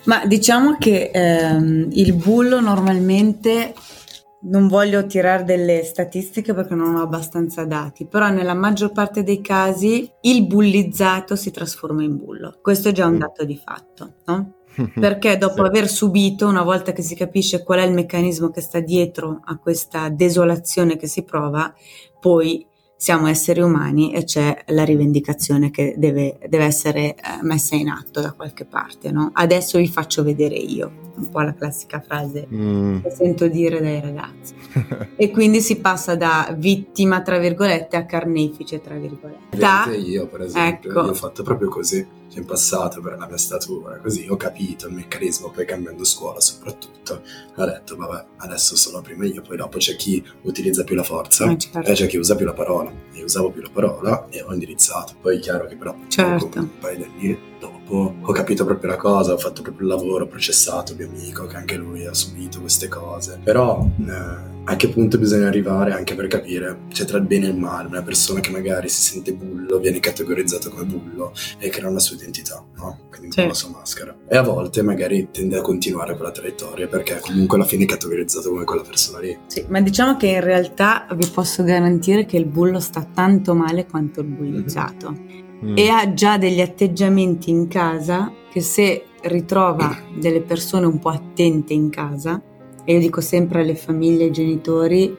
Ma 0.05 0.25
diciamo 0.25 0.77
che 0.77 1.12
ehm, 1.13 1.89
il 1.91 2.13
bullo 2.13 2.60
normalmente 2.62 3.74
non 4.41 4.67
voglio 4.67 5.05
tirare 5.05 5.43
delle 5.43 5.84
statistiche 5.84 6.53
perché 6.53 6.75
non 6.75 6.96
ho 6.96 7.01
abbastanza 7.01 7.65
dati, 7.65 8.05
però 8.05 8.29
nella 8.29 8.53
maggior 8.53 8.91
parte 8.91 9.24
dei 9.24 9.41
casi 9.41 10.10
il 10.22 10.46
bullizzato 10.46 11.36
si 11.36 11.51
trasforma 11.51 12.03
in 12.03 12.17
bullo. 12.17 12.58
Questo 12.62 12.89
è 12.89 12.91
già 12.91 13.05
un 13.05 13.15
mm. 13.15 13.19
dato 13.19 13.43
di 13.43 13.58
fatto, 13.58 14.13
no? 14.25 14.53
Perché 14.98 15.38
dopo 15.38 15.63
aver 15.63 15.89
subito, 15.89 16.48
una 16.48 16.63
volta 16.63 16.93
che 16.93 17.01
si 17.01 17.15
capisce 17.15 17.63
qual 17.63 17.79
è 17.79 17.84
il 17.84 17.91
meccanismo 17.91 18.50
che 18.50 18.62
sta 18.62 18.79
dietro 18.79 19.41
a 19.43 19.58
questa 19.58 20.08
desolazione 20.10 20.96
che 20.96 21.08
si 21.08 21.24
prova, 21.24 21.74
poi 22.19 22.65
siamo 22.99 23.27
esseri 23.27 23.61
umani 23.61 24.11
e 24.11 24.25
c'è 24.25 24.61
la 24.67 24.83
rivendicazione 24.83 25.71
che 25.71 25.93
deve, 25.95 26.37
deve 26.49 26.65
essere 26.65 27.15
eh, 27.15 27.15
messa 27.43 27.75
in 27.75 27.87
atto 27.87 28.19
da 28.19 28.33
qualche 28.33 28.65
parte. 28.65 29.09
No? 29.09 29.29
Adesso 29.31 29.77
vi 29.77 29.87
faccio 29.87 30.21
vedere 30.21 30.55
io, 30.55 30.91
un 31.15 31.29
po' 31.29 31.39
la 31.39 31.53
classica 31.53 32.01
frase 32.01 32.45
mm. 32.53 32.99
che 32.99 33.09
sento 33.11 33.47
dire 33.47 33.79
dai 33.79 34.01
ragazzi. 34.01 34.53
e 35.15 35.31
quindi 35.31 35.61
si 35.61 35.77
passa 35.77 36.17
da 36.17 36.53
vittima, 36.57 37.21
tra 37.21 37.37
virgolette, 37.37 37.95
a 37.95 38.05
carnefice, 38.05 38.81
tra 38.81 38.95
virgolette. 38.95 39.57
Da, 39.57 39.85
io, 39.95 40.27
per 40.27 40.41
esempio, 40.41 40.89
ecco. 40.89 41.01
io 41.03 41.09
ho 41.11 41.13
fatto 41.13 41.41
proprio 41.41 41.69
così 41.69 42.05
in 42.36 42.45
passato 42.45 43.01
per 43.01 43.17
la 43.17 43.27
mia 43.27 43.38
statura, 43.38 43.98
così 43.98 44.27
ho 44.29 44.36
capito 44.36 44.88
il 44.88 44.93
meccanismo, 44.93 45.50
poi 45.50 45.65
cambiando 45.65 46.03
scuola 46.03 46.39
soprattutto, 46.39 47.21
ho 47.55 47.65
detto 47.65 47.95
vabbè 47.95 48.25
adesso 48.38 48.75
sono 48.75 49.01
prima 49.01 49.25
io, 49.25 49.41
poi 49.41 49.57
dopo 49.57 49.77
c'è 49.77 49.95
chi 49.95 50.24
utilizza 50.43 50.83
più 50.83 50.95
la 50.95 51.03
forza 51.03 51.50
eh, 51.50 51.57
certo. 51.57 51.89
e 51.89 51.93
c'è 51.93 52.07
chi 52.07 52.17
usa 52.17 52.36
più 52.36 52.45
la 52.45 52.53
parola, 52.53 52.91
io 53.13 53.24
usavo 53.24 53.51
più 53.51 53.62
la 53.62 53.69
parola 53.71 54.27
e 54.29 54.41
ho 54.41 54.53
indirizzato, 54.53 55.13
poi 55.19 55.38
è 55.38 55.39
chiaro 55.39 55.65
che 55.65 55.75
però 55.75 55.95
certo. 56.07 56.59
un 56.59 56.79
paio 56.79 56.98
di 56.98 57.03
anni 57.03 57.39
dopo 57.59 57.78
ho 57.98 58.31
capito 58.31 58.65
proprio 58.65 58.91
la 58.91 58.98
cosa, 58.98 59.34
ho 59.34 59.38
fatto 59.38 59.62
proprio 59.62 59.88
il 59.88 59.93
lavoro, 59.93 60.25
ho 60.25 60.27
processato 60.27 60.96
mio 60.96 61.08
amico 61.08 61.46
che 61.46 61.55
anche 61.55 61.75
lui 61.75 62.05
ha 62.05 62.13
subito 62.13 62.60
queste 62.60 62.88
cose, 62.88 63.39
però... 63.43 63.86
Eh, 64.00 64.58
a 64.69 64.75
che 64.75 64.89
punto 64.89 65.17
bisogna 65.17 65.48
arrivare 65.48 65.93
anche 65.93 66.13
per 66.13 66.27
capire, 66.27 66.81
cioè 66.89 67.08
tra 67.08 67.17
il 67.17 67.24
bene 67.24 67.48
e 67.48 67.50
il 67.50 67.58
male, 67.58 67.88
una 67.88 68.03
persona 68.03 68.39
che 68.39 68.51
magari 68.51 68.88
si 68.88 69.01
sente 69.01 69.34
bullo 69.34 69.79
viene 69.79 70.00
categorizzata 70.00 70.69
come 70.69 70.84
bullo 70.84 71.34
e 71.58 71.69
crea 71.69 71.89
una 71.89 71.98
sua 71.98 72.15
identità, 72.15 72.63
no? 72.75 73.00
Quindi 73.10 73.27
un 73.27 73.31
sì. 73.31 73.48
la 73.48 73.53
sua 73.53 73.69
maschera. 73.69 74.15
E 74.27 74.38
a 74.38 74.43
volte 74.43 74.84
magari 74.84 75.29
tende 75.31 75.58
a 75.58 75.62
continuare 75.62 76.15
quella 76.15 76.29
traiettoria 76.29 76.88
perché 76.88 77.19
comunque 77.19 77.58
alla 77.58 77.65
fine 77.65 77.86
è 77.86 77.88
categorizzato 77.88 78.50
come 78.50 78.63
quella 78.63 78.84
persona 78.84 79.19
lì. 79.19 79.36
Sì, 79.48 79.65
ma 79.69 79.81
diciamo 79.81 80.17
che 80.17 80.27
in 80.27 80.41
realtà 80.41 81.08
vi 81.15 81.27
posso 81.34 81.63
garantire 81.63 82.25
che 82.25 82.38
il 82.38 82.46
bullo 82.46 82.79
sta 82.79 83.08
tanto 83.12 83.55
male 83.55 83.88
quanto 83.88 84.19
il 84.19 84.27
bullizzato 84.27 85.12
mm-hmm. 85.12 85.48
E 85.73 85.89
ha 85.89 86.13
già 86.13 86.37
degli 86.37 86.61
atteggiamenti 86.61 87.49
in 87.49 87.67
casa 87.67 88.31
che 88.49 88.61
se 88.61 89.05
ritrova 89.23 89.97
delle 90.15 90.41
persone 90.41 90.85
un 90.85 90.99
po' 90.99 91.09
attente 91.09 91.73
in 91.73 91.89
casa 91.89 92.41
E 92.85 92.93
io 92.93 92.99
dico 92.99 93.21
sempre 93.21 93.61
alle 93.61 93.75
famiglie 93.75 94.23
e 94.23 94.25
ai 94.25 94.31
genitori 94.31 95.17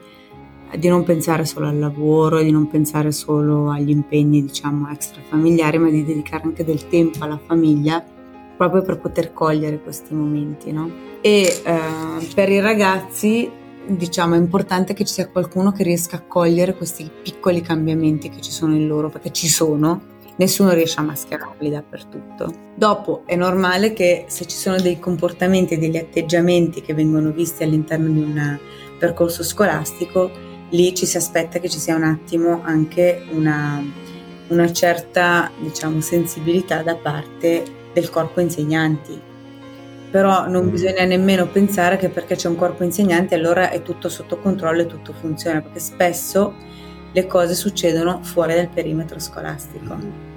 di 0.77 0.87
non 0.87 1.03
pensare 1.03 1.45
solo 1.45 1.67
al 1.67 1.77
lavoro 1.77 2.41
di 2.41 2.51
non 2.51 2.67
pensare 2.67 3.11
solo 3.11 3.69
agli 3.69 3.89
impegni, 3.89 4.41
diciamo, 4.41 4.89
extrafamiliari, 4.89 5.77
ma 5.77 5.89
di 5.89 6.05
dedicare 6.05 6.43
anche 6.43 6.63
del 6.63 6.87
tempo 6.87 7.23
alla 7.23 7.39
famiglia 7.45 8.03
proprio 8.55 8.81
per 8.81 8.99
poter 8.99 9.33
cogliere 9.33 9.81
questi 9.81 10.13
momenti, 10.13 10.71
no? 10.71 10.89
E 11.21 11.61
eh, 11.63 12.33
per 12.33 12.49
i 12.49 12.59
ragazzi, 12.59 13.49
diciamo, 13.87 14.35
è 14.35 14.37
importante 14.37 14.93
che 14.93 15.03
ci 15.03 15.13
sia 15.13 15.29
qualcuno 15.29 15.71
che 15.71 15.83
riesca 15.83 16.17
a 16.17 16.21
cogliere 16.21 16.75
questi 16.75 17.09
piccoli 17.23 17.61
cambiamenti 17.61 18.29
che 18.29 18.39
ci 18.39 18.51
sono 18.51 18.75
in 18.75 18.87
loro, 18.87 19.09
perché 19.09 19.31
ci 19.31 19.47
sono, 19.47 20.01
nessuno 20.41 20.71
riesce 20.71 20.99
a 20.99 21.03
mascherarli 21.03 21.69
dappertutto. 21.69 22.51
Dopo 22.73 23.21
è 23.25 23.35
normale 23.35 23.93
che 23.93 24.25
se 24.27 24.45
ci 24.47 24.57
sono 24.57 24.81
dei 24.81 24.97
comportamenti, 24.97 25.77
degli 25.77 25.97
atteggiamenti 25.97 26.81
che 26.81 26.95
vengono 26.95 27.29
visti 27.29 27.63
all'interno 27.63 28.11
di 28.11 28.19
un 28.19 28.59
percorso 28.97 29.43
scolastico, 29.43 30.31
lì 30.71 30.95
ci 30.95 31.05
si 31.05 31.17
aspetta 31.17 31.59
che 31.59 31.69
ci 31.69 31.77
sia 31.77 31.95
un 31.95 32.03
attimo 32.03 32.61
anche 32.63 33.23
una, 33.31 33.83
una 34.47 34.73
certa 34.73 35.51
diciamo, 35.59 36.01
sensibilità 36.01 36.81
da 36.81 36.95
parte 36.95 37.63
del 37.93 38.09
corpo 38.09 38.39
insegnanti. 38.39 39.29
Però 40.09 40.47
non 40.47 40.65
mm. 40.65 40.69
bisogna 40.71 41.03
nemmeno 41.05 41.47
pensare 41.47 41.97
che 41.97 42.09
perché 42.09 42.35
c'è 42.35 42.47
un 42.47 42.55
corpo 42.55 42.83
insegnanti 42.83 43.35
allora 43.35 43.69
è 43.69 43.83
tutto 43.83 44.09
sotto 44.09 44.39
controllo 44.39 44.81
e 44.81 44.87
tutto 44.87 45.13
funziona, 45.13 45.61
perché 45.61 45.79
spesso 45.79 46.55
le 47.11 47.27
cose 47.27 47.53
succedono 47.53 48.23
fuori 48.23 48.55
dal 48.55 48.69
perimetro 48.69 49.19
scolastico. 49.19 50.30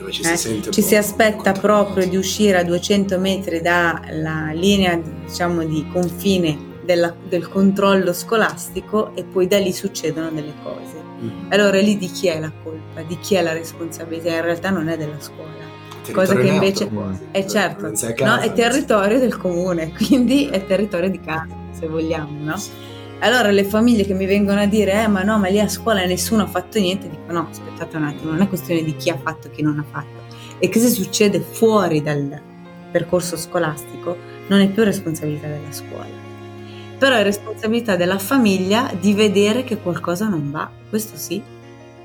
Mm. 0.00 0.02
Dove 0.02 0.12
ci, 0.12 0.22
eh? 0.22 0.36
si, 0.36 0.62
ci 0.70 0.82
si 0.82 0.96
aspetta 0.96 1.52
proprio 1.52 2.08
di 2.08 2.16
uscire 2.16 2.58
a 2.58 2.64
200 2.64 3.18
metri 3.18 3.60
dalla 3.60 4.50
linea 4.52 4.96
diciamo, 4.96 5.64
di 5.64 5.86
confine 5.92 6.68
della, 6.84 7.14
del 7.28 7.48
controllo 7.48 8.12
scolastico 8.12 9.14
e 9.14 9.24
poi 9.24 9.46
da 9.46 9.58
lì 9.58 9.72
succedono 9.72 10.30
delle 10.30 10.54
cose. 10.62 11.02
Mm-hmm. 11.22 11.52
Allora 11.52 11.78
lì 11.78 11.96
di 11.96 12.10
chi 12.10 12.28
è 12.28 12.40
la 12.40 12.50
colpa, 12.62 13.02
di 13.02 13.18
chi 13.18 13.34
è 13.34 13.42
la 13.42 13.52
responsabilità? 13.52 14.34
In 14.34 14.42
realtà 14.42 14.70
non 14.70 14.88
è 14.88 14.96
della 14.96 15.20
scuola. 15.20 15.68
Cosa 16.12 16.34
che 16.34 16.48
invece 16.48 16.90
è 17.30 17.44
certo, 17.44 17.92
no, 18.24 18.38
è 18.38 18.52
territorio 18.52 19.20
del 19.20 19.36
comune, 19.36 19.92
quindi 19.94 20.46
è 20.46 20.64
territorio 20.64 21.08
di 21.08 21.20
casa, 21.20 21.54
se 21.70 21.86
vogliamo, 21.86 22.36
no? 22.40 22.56
Allora 23.20 23.50
le 23.50 23.64
famiglie 23.64 24.04
che 24.04 24.14
mi 24.14 24.26
vengono 24.26 24.60
a 24.60 24.66
dire, 24.66 25.02
eh 25.02 25.08
ma 25.08 25.22
no, 25.22 25.38
ma 25.38 25.48
lì 25.48 25.60
a 25.60 25.68
scuola 25.68 26.04
nessuno 26.04 26.42
ha 26.42 26.46
fatto 26.46 26.78
niente, 26.78 27.08
dico 27.08 27.30
no, 27.32 27.48
aspettate 27.50 27.96
un 27.96 28.04
attimo, 28.04 28.30
non 28.30 28.40
è 28.40 28.48
questione 28.48 28.82
di 28.82 28.96
chi 28.96 29.10
ha 29.10 29.18
fatto 29.18 29.48
e 29.48 29.50
chi 29.50 29.62
non 29.62 29.78
ha 29.78 29.84
fatto. 29.88 30.18
E 30.58 30.68
che 30.68 30.78
se 30.78 30.88
succede 30.88 31.40
fuori 31.40 32.02
dal 32.02 32.40
percorso 32.90 33.36
scolastico 33.36 34.16
non 34.48 34.60
è 34.60 34.68
più 34.68 34.82
responsabilità 34.82 35.46
della 35.46 35.72
scuola 35.72 36.20
però 37.00 37.16
è 37.16 37.22
responsabilità 37.22 37.96
della 37.96 38.18
famiglia 38.18 38.92
di 39.00 39.14
vedere 39.14 39.64
che 39.64 39.78
qualcosa 39.78 40.28
non 40.28 40.50
va, 40.50 40.70
questo 40.90 41.16
sì. 41.16 41.42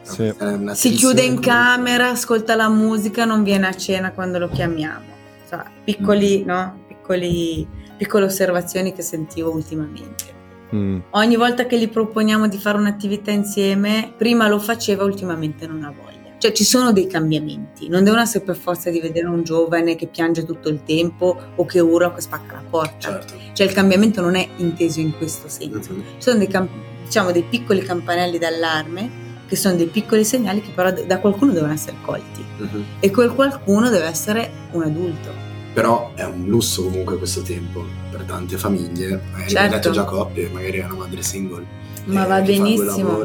sì. 0.01 0.34
Si 0.72 0.91
chiude 0.91 1.22
in 1.22 1.41
camera, 1.41 2.12
ascolta 2.12 2.55
la 2.55 2.69
musica, 2.69 3.25
non 3.25 3.43
viene 3.43 3.67
a 3.67 3.75
cena 3.75 4.13
quando 4.13 4.39
lo 4.39 4.48
chiamiamo. 4.48 5.03
Cioè, 5.50 5.63
piccoli, 5.84 6.43
mm. 6.43 6.48
no? 6.48 6.79
Piccoli, 6.88 7.67
piccole 7.98 8.24
osservazioni 8.24 8.93
che 8.93 9.01
sentivo 9.01 9.51
ultimamente. 9.51 10.34
Mm. 10.74 11.00
Ogni 11.12 11.36
volta 11.36 11.65
che 11.65 11.77
gli 11.77 11.89
proponiamo 11.89 12.48
di 12.48 12.57
fare 12.57 12.77
un'attività 12.77 13.31
insieme, 13.31 14.12
prima 14.17 14.48
lo 14.48 14.60
faceva, 14.60 15.03
ultimamente 15.03 15.67
non 15.67 15.84
ha 15.84 15.91
voglia. 15.91 16.13
Cioè 16.38 16.51
ci 16.51 16.63
sono 16.63 16.91
dei 16.91 17.07
cambiamenti, 17.07 17.88
non 17.88 18.03
devono 18.03 18.22
essere 18.22 18.43
per 18.43 18.55
forza 18.55 18.89
di 18.89 19.00
vedere 19.00 19.27
un 19.27 19.44
giovane 19.44 19.96
che 19.96 20.07
piange 20.07 20.44
tutto 20.44 20.70
il 20.70 20.83
tempo 20.83 21.35
o 21.55 21.66
che 21.66 21.79
urla 21.79 22.07
o 22.07 22.13
che 22.13 22.22
spacca 22.22 22.55
la 22.55 22.63
porta. 22.70 23.09
Certo. 23.09 23.33
Cioè 23.53 23.68
il 23.68 23.74
cambiamento 23.74 24.22
non 24.22 24.35
è 24.35 24.48
inteso 24.57 25.00
in 25.00 25.18
questo 25.18 25.48
senso. 25.48 25.94
Mm-hmm. 25.94 26.03
Ci 26.18 26.22
sono 26.22 26.37
dei, 26.37 26.48
camp- 26.48 26.70
diciamo, 27.03 27.31
dei 27.31 27.44
piccoli 27.44 27.81
campanelli 27.81 28.37
d'allarme 28.37 29.24
che 29.48 29.55
sono 29.55 29.75
dei 29.75 29.87
piccoli 29.87 30.25
segnali 30.25 30.61
che 30.61 30.72
però 30.72 30.92
da 30.92 31.20
qualcuno 31.20 31.51
devono 31.51 31.72
essere 31.72 31.98
colti 32.01 32.44
mm-hmm. 32.61 32.81
e 33.00 33.11
quel 33.11 33.31
qualcuno 33.33 33.89
deve 33.89 34.05
essere 34.05 34.51
un 34.72 34.83
adulto. 34.83 35.45
Però 35.75 36.14
è 36.16 36.24
un 36.24 36.46
lusso 36.48 36.83
comunque 36.83 37.18
questo 37.18 37.42
tempo 37.42 37.85
per 38.09 38.22
tante 38.22 38.55
famiglie, 38.57 39.22
magari 39.33 39.50
certo. 39.50 39.92
già 39.92 40.05
coppie, 40.05 40.48
magari 40.48 40.77
è 40.77 40.85
una 40.85 40.94
madre 40.94 41.22
single. 41.22 41.66
Ma 42.05 42.25
va 42.25 42.40
benissimo. 42.40 43.22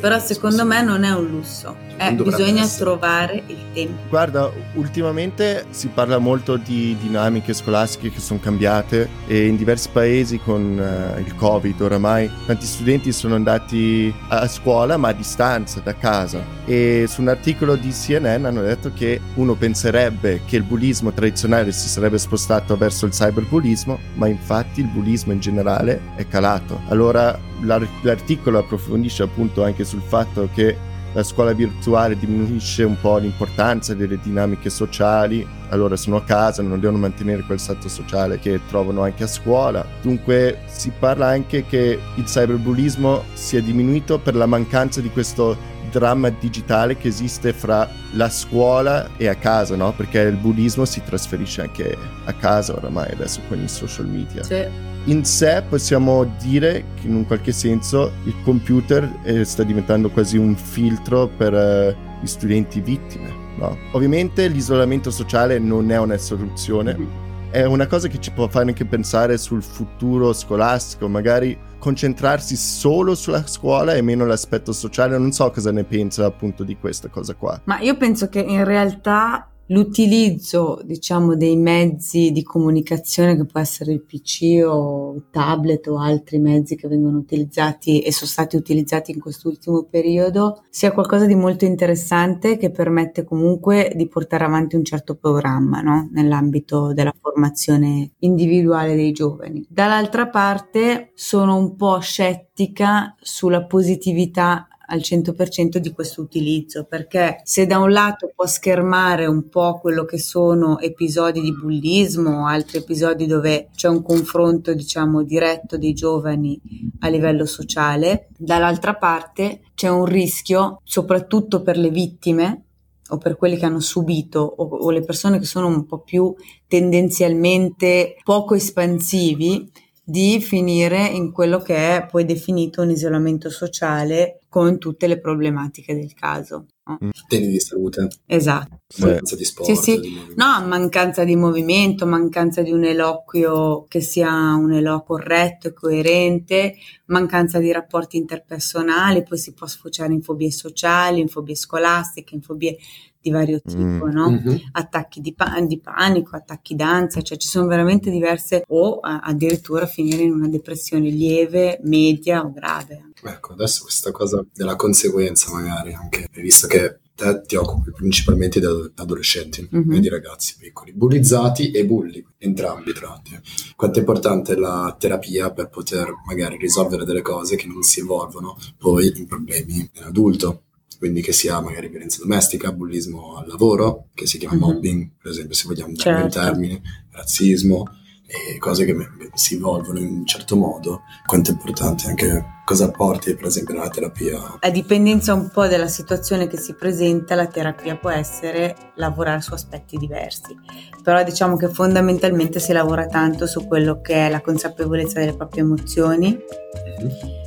Però 0.00 0.18
secondo 0.18 0.64
me 0.64 0.82
non 0.82 1.04
è 1.04 1.14
un 1.14 1.26
lusso, 1.26 1.76
eh, 2.08 2.14
bisogna 2.14 2.62
essere. 2.62 2.84
trovare 2.84 3.42
il 3.46 3.56
tempo. 3.72 4.02
Guarda, 4.08 4.50
ultimamente 4.74 5.66
si 5.70 5.88
parla 5.88 6.18
molto 6.18 6.56
di 6.56 6.96
dinamiche 7.00 7.52
scolastiche 7.54 8.10
che 8.10 8.20
sono 8.20 8.40
cambiate 8.40 9.08
e 9.26 9.46
in 9.46 9.56
diversi 9.56 9.88
paesi 9.90 10.38
con 10.38 10.78
uh, 10.78 11.18
il 11.20 11.34
Covid 11.36 11.80
oramai 11.80 12.30
tanti 12.46 12.66
studenti 12.66 13.12
sono 13.12 13.34
andati 13.34 14.14
a 14.28 14.46
scuola 14.48 14.96
ma 14.96 15.08
a 15.08 15.12
distanza 15.12 15.80
da 15.80 15.94
casa 15.94 16.44
e 16.64 17.06
su 17.08 17.20
un 17.20 17.28
articolo 17.28 17.76
di 17.76 17.90
CNN 17.90 18.44
hanno 18.44 18.62
detto 18.62 18.92
che 18.92 19.20
uno 19.34 19.54
penserebbe 19.54 20.42
che 20.44 20.56
il 20.56 20.62
bullismo 20.62 21.12
tradizionale 21.12 21.72
si 21.72 21.88
sarebbe 21.88 22.18
spostato 22.18 22.76
verso 22.76 23.06
il 23.06 23.12
cyberbullismo, 23.12 23.98
ma 24.14 24.26
infatti 24.28 24.80
il 24.80 24.86
bullismo 24.86 25.32
in 25.32 25.40
generale 25.40 26.00
è 26.16 26.26
calato. 26.26 26.80
Allora 26.88 27.38
l'articolo 27.60 28.58
approfondisce 28.58 29.22
appunto 29.22 29.64
anche 29.64 29.84
sul 29.84 30.02
fatto 30.02 30.48
che 30.54 30.76
la 31.12 31.22
scuola 31.22 31.52
virtuale 31.52 32.18
diminuisce 32.18 32.84
un 32.84 32.98
po' 33.00 33.18
l'importanza 33.18 33.94
delle 33.94 34.18
dinamiche 34.18 34.70
sociali, 34.70 35.46
allora 35.68 35.96
sono 35.96 36.16
a 36.16 36.22
casa, 36.22 36.62
non 36.62 36.80
devono 36.80 36.98
mantenere 36.98 37.42
quel 37.42 37.58
stato 37.58 37.88
sociale 37.88 38.38
che 38.38 38.60
trovano 38.68 39.02
anche 39.02 39.24
a 39.24 39.26
scuola. 39.26 39.84
Dunque 40.00 40.60
si 40.66 40.92
parla 40.98 41.26
anche 41.26 41.66
che 41.66 41.98
il 42.14 42.24
cyberbullismo 42.24 43.24
sia 43.34 43.60
diminuito 43.60 44.18
per 44.18 44.34
la 44.34 44.46
mancanza 44.46 45.00
di 45.00 45.10
questo 45.10 45.56
dramma 45.90 46.30
digitale 46.30 46.96
che 46.96 47.08
esiste 47.08 47.52
fra 47.52 47.88
la 48.14 48.30
scuola 48.30 49.10
e 49.16 49.28
a 49.28 49.34
casa, 49.34 49.76
no? 49.76 49.92
Perché 49.92 50.20
il 50.20 50.36
bullismo 50.36 50.84
si 50.84 51.02
trasferisce 51.04 51.62
anche 51.62 51.96
a 52.24 52.32
casa 52.32 52.74
oramai 52.74 53.12
adesso 53.12 53.40
con 53.48 53.60
i 53.60 53.68
social 53.68 54.06
media. 54.06 54.42
Sì 54.42 54.91
in 55.06 55.24
sé 55.24 55.64
possiamo 55.68 56.24
dire 56.40 56.84
che 56.94 57.08
in 57.08 57.16
un 57.16 57.26
qualche 57.26 57.50
senso 57.50 58.12
il 58.24 58.34
computer 58.44 59.10
eh, 59.24 59.44
sta 59.44 59.64
diventando 59.64 60.10
quasi 60.10 60.36
un 60.36 60.54
filtro 60.54 61.26
per 61.28 61.52
eh, 61.52 61.96
gli 62.20 62.26
studenti 62.26 62.80
vittime. 62.80 63.40
No? 63.56 63.76
Ovviamente 63.92 64.46
l'isolamento 64.46 65.10
sociale 65.10 65.58
non 65.58 65.90
è 65.90 65.98
una 65.98 66.16
soluzione, 66.18 66.94
mm-hmm. 66.96 67.50
è 67.50 67.64
una 67.64 67.86
cosa 67.86 68.06
che 68.06 68.20
ci 68.20 68.30
può 68.30 68.46
fare 68.48 68.68
anche 68.68 68.84
pensare 68.84 69.38
sul 69.38 69.62
futuro 69.62 70.32
scolastico, 70.32 71.08
magari 71.08 71.58
concentrarsi 71.78 72.54
solo 72.54 73.16
sulla 73.16 73.44
scuola 73.46 73.94
e 73.94 74.02
meno 74.02 74.24
l'aspetto 74.24 74.72
sociale. 74.72 75.18
Non 75.18 75.32
so 75.32 75.50
cosa 75.50 75.72
ne 75.72 75.82
pensa 75.82 76.26
appunto 76.26 76.62
di 76.62 76.76
questa 76.76 77.08
cosa 77.08 77.34
qua. 77.34 77.60
Ma 77.64 77.80
io 77.80 77.96
penso 77.96 78.28
che 78.28 78.38
in 78.38 78.64
realtà 78.64 79.48
l'utilizzo, 79.72 80.80
diciamo, 80.84 81.34
dei 81.34 81.56
mezzi 81.56 82.30
di 82.30 82.42
comunicazione 82.42 83.36
che 83.36 83.46
può 83.46 83.58
essere 83.58 83.92
il 83.92 84.02
PC 84.02 84.62
o 84.64 85.24
tablet 85.30 85.86
o 85.88 85.98
altri 85.98 86.38
mezzi 86.38 86.76
che 86.76 86.88
vengono 86.88 87.18
utilizzati 87.18 88.00
e 88.00 88.12
sono 88.12 88.30
stati 88.30 88.56
utilizzati 88.56 89.10
in 89.10 89.20
quest'ultimo 89.20 89.84
periodo 89.84 90.62
sia 90.68 90.92
qualcosa 90.92 91.24
di 91.26 91.34
molto 91.34 91.64
interessante 91.64 92.56
che 92.58 92.70
permette 92.70 93.24
comunque 93.24 93.92
di 93.94 94.06
portare 94.06 94.44
avanti 94.44 94.76
un 94.76 94.84
certo 94.84 95.16
programma 95.16 95.80
no? 95.80 96.08
nell'ambito 96.12 96.92
della 96.92 97.14
formazione 97.18 98.12
individuale 98.18 98.94
dei 98.94 99.12
giovani. 99.12 99.66
Dall'altra 99.68 100.28
parte 100.28 101.12
sono 101.14 101.56
un 101.56 101.76
po' 101.76 101.98
scettica 101.98 103.14
sulla 103.18 103.64
positività 103.64 104.66
al 104.92 105.00
100% 105.00 105.78
di 105.78 105.90
questo 105.90 106.20
utilizzo, 106.20 106.84
perché 106.84 107.40
se 107.44 107.66
da 107.66 107.78
un 107.78 107.90
lato 107.90 108.30
può 108.34 108.46
schermare 108.46 109.26
un 109.26 109.48
po' 109.48 109.78
quello 109.80 110.04
che 110.04 110.18
sono 110.18 110.78
episodi 110.78 111.40
di 111.40 111.52
bullismo, 111.52 112.46
altri 112.46 112.78
episodi 112.78 113.26
dove 113.26 113.70
c'è 113.74 113.88
un 113.88 114.02
confronto, 114.02 114.74
diciamo, 114.74 115.22
diretto 115.22 115.78
dei 115.78 115.94
giovani 115.94 116.60
a 117.00 117.08
livello 117.08 117.46
sociale, 117.46 118.28
dall'altra 118.36 118.94
parte 118.94 119.62
c'è 119.74 119.88
un 119.88 120.04
rischio, 120.04 120.80
soprattutto 120.84 121.62
per 121.62 121.78
le 121.78 121.88
vittime, 121.88 122.64
o 123.08 123.18
per 123.18 123.36
quelli 123.36 123.56
che 123.56 123.66
hanno 123.66 123.80
subito 123.80 124.40
o, 124.40 124.64
o, 124.64 124.90
le 124.90 125.02
persone 125.02 125.38
che 125.38 125.44
sono 125.44 125.66
un 125.66 125.84
po' 125.84 125.98
più 125.98 126.34
tendenzialmente 126.66 128.16
poco 128.22 128.54
espansivi 128.54 129.70
di 130.02 130.40
finire 130.40 131.08
in 131.08 131.30
quello 131.30 131.60
che 131.60 131.96
è 131.96 132.06
poi 132.06 132.24
definito 132.24 132.80
un 132.80 132.90
isolamento 132.90 133.50
sociale 133.50 134.41
con 134.52 134.78
tutte 134.78 135.06
le 135.06 135.18
problematiche 135.18 135.94
del 135.94 136.12
caso. 136.12 136.66
no? 136.84 136.98
Temi 137.26 137.46
di 137.46 137.58
salute, 137.58 138.06
Esatto. 138.26 138.80
mancanza 138.98 139.34
di 139.34 139.44
sport. 139.46 139.70
Sì, 139.70 139.76
sì. 139.76 140.00
di. 140.00 140.14
No, 140.36 140.62
mancanza 140.66 141.24
di 141.24 141.36
movimento, 141.36 142.04
mancanza 142.06 142.60
di 142.60 142.70
un 142.70 142.84
eloquio 142.84 143.86
che 143.88 144.02
sia 144.02 144.30
un 144.54 144.74
eloquio 144.74 145.00
corretto 145.18 145.68
e 145.68 145.72
coerente, 145.72 146.74
mancanza 147.06 147.60
di 147.60 147.72
rapporti 147.72 148.18
interpersonali, 148.18 149.22
poi 149.22 149.38
si 149.38 149.54
può 149.54 149.66
sfociare 149.66 150.12
in 150.12 150.20
fobie 150.20 150.50
sociali, 150.50 151.20
in 151.20 151.28
fobie 151.28 151.54
scolastiche, 151.56 152.34
in 152.34 152.42
fobie 152.42 152.76
di 153.22 153.30
vario 153.30 153.60
tipo, 153.62 154.06
Mm. 154.06 154.10
no? 154.10 154.30
Mhm. 154.30 154.60
Attacchi 154.72 155.20
di, 155.20 155.32
pa- 155.32 155.60
di 155.66 155.78
panico, 155.80 156.36
attacchi 156.36 156.74
d'ansia, 156.74 157.22
cioè 157.22 157.38
ci 157.38 157.46
sono 157.48 157.68
veramente 157.68 158.10
diverse, 158.10 158.64
o 158.68 158.98
a- 158.98 159.20
addirittura 159.20 159.86
finire 159.86 160.22
in 160.24 160.32
una 160.32 160.48
depressione 160.48 161.08
lieve, 161.08 161.78
media 161.84 162.42
o 162.44 162.52
grave. 162.52 163.11
Ecco, 163.24 163.52
adesso 163.52 163.82
questa 163.84 164.10
cosa 164.10 164.44
della 164.52 164.76
conseguenza 164.76 165.52
magari 165.52 165.92
anche, 165.92 166.28
visto 166.34 166.66
che 166.66 166.98
te 167.14 167.42
ti 167.46 167.56
occupi 167.56 167.92
principalmente 167.92 168.58
di 168.58 168.66
ad- 168.66 168.92
adolescenti 168.96 169.66
Mhm. 169.70 169.92
e 169.92 170.00
di 170.00 170.08
ragazzi 170.08 170.56
piccoli, 170.58 170.92
bullizzati 170.92 171.70
e 171.70 171.84
bulli, 171.86 172.24
entrambi 172.38 172.92
tratti. 172.92 173.38
Quanto 173.76 173.98
è 173.98 174.00
importante 174.00 174.56
la 174.56 174.94
terapia 174.98 175.50
per 175.52 175.68
poter 175.68 176.12
magari 176.26 176.56
risolvere 176.56 177.04
delle 177.04 177.22
cose 177.22 177.54
che 177.56 177.66
non 177.66 177.82
si 177.82 178.00
evolvono 178.00 178.56
poi 178.78 179.12
in 179.16 179.26
problemi 179.26 179.88
in 179.92 180.02
adulto. 180.04 180.62
Quindi 180.98 181.20
che 181.20 181.32
sia 181.32 181.60
magari 181.60 181.88
violenza 181.88 182.18
domestica, 182.20 182.72
bullismo 182.72 183.36
al 183.36 183.48
lavoro, 183.48 184.06
che 184.14 184.26
si 184.26 184.38
chiama 184.38 184.54
Mhm. 184.54 184.60
mobbing, 184.60 185.10
per 185.20 185.32
esempio, 185.32 185.54
se 185.54 185.66
vogliamo 185.66 185.92
dare 185.94 186.10
un 186.22 186.30
Certo. 186.30 186.38
termine, 186.40 186.80
razzismo, 187.10 187.84
e 188.32 188.56
cose 188.56 188.86
che 188.86 188.96
si 189.34 189.56
evolvono 189.56 189.98
in 189.98 190.06
un 190.06 190.26
certo 190.26 190.56
modo, 190.56 191.02
quanto 191.26 191.50
è 191.50 191.52
importante 191.52 192.06
anche 192.06 192.60
cosa 192.64 192.90
porti 192.90 193.34
per 193.34 193.46
esempio 193.46 193.74
nella 193.74 193.90
terapia. 193.90 194.56
A 194.58 194.70
dipendenza 194.70 195.34
un 195.34 195.50
po' 195.50 195.66
della 195.66 195.88
situazione 195.88 196.46
che 196.46 196.56
si 196.56 196.74
presenta, 196.74 197.34
la 197.34 197.46
terapia 197.46 197.96
può 197.96 198.08
essere 198.08 198.74
lavorare 198.94 199.42
su 199.42 199.52
aspetti 199.52 199.98
diversi, 199.98 200.56
però 201.02 201.22
diciamo 201.22 201.56
che 201.56 201.68
fondamentalmente 201.68 202.58
si 202.58 202.72
lavora 202.72 203.06
tanto 203.06 203.46
su 203.46 203.66
quello 203.66 204.00
che 204.00 204.26
è 204.26 204.30
la 204.30 204.40
consapevolezza 204.40 205.20
delle 205.20 205.36
proprie 205.36 205.62
emozioni, 205.62 206.38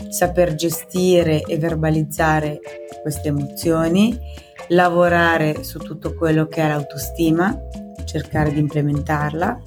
saper 0.09 0.53
gestire 0.53 1.41
e 1.41 1.57
verbalizzare 1.57 2.59
queste 3.01 3.29
emozioni, 3.29 4.15
lavorare 4.67 5.63
su 5.63 5.79
tutto 5.79 6.13
quello 6.13 6.45
che 6.45 6.61
è 6.61 6.67
l'autostima, 6.67 7.57
cercare 8.05 8.51
di 8.51 8.59
implementarla 8.59 9.61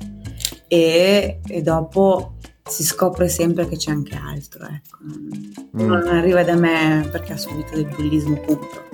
e, 0.69 1.41
e 1.47 1.63
dopo 1.63 2.35
si 2.69 2.85
scopre 2.85 3.29
sempre 3.29 3.67
che 3.67 3.77
c'è 3.77 3.91
anche 3.91 4.15
altro. 4.15 4.65
Ecco. 4.67 4.99
Mm. 5.05 5.87
Non 5.87 6.07
arriva 6.09 6.45
da 6.45 6.55
me 6.55 7.09
perché 7.11 7.33
ha 7.33 7.37
subito 7.37 7.75
del 7.75 7.87
bullismo, 7.87 8.37
punto. 8.41 8.85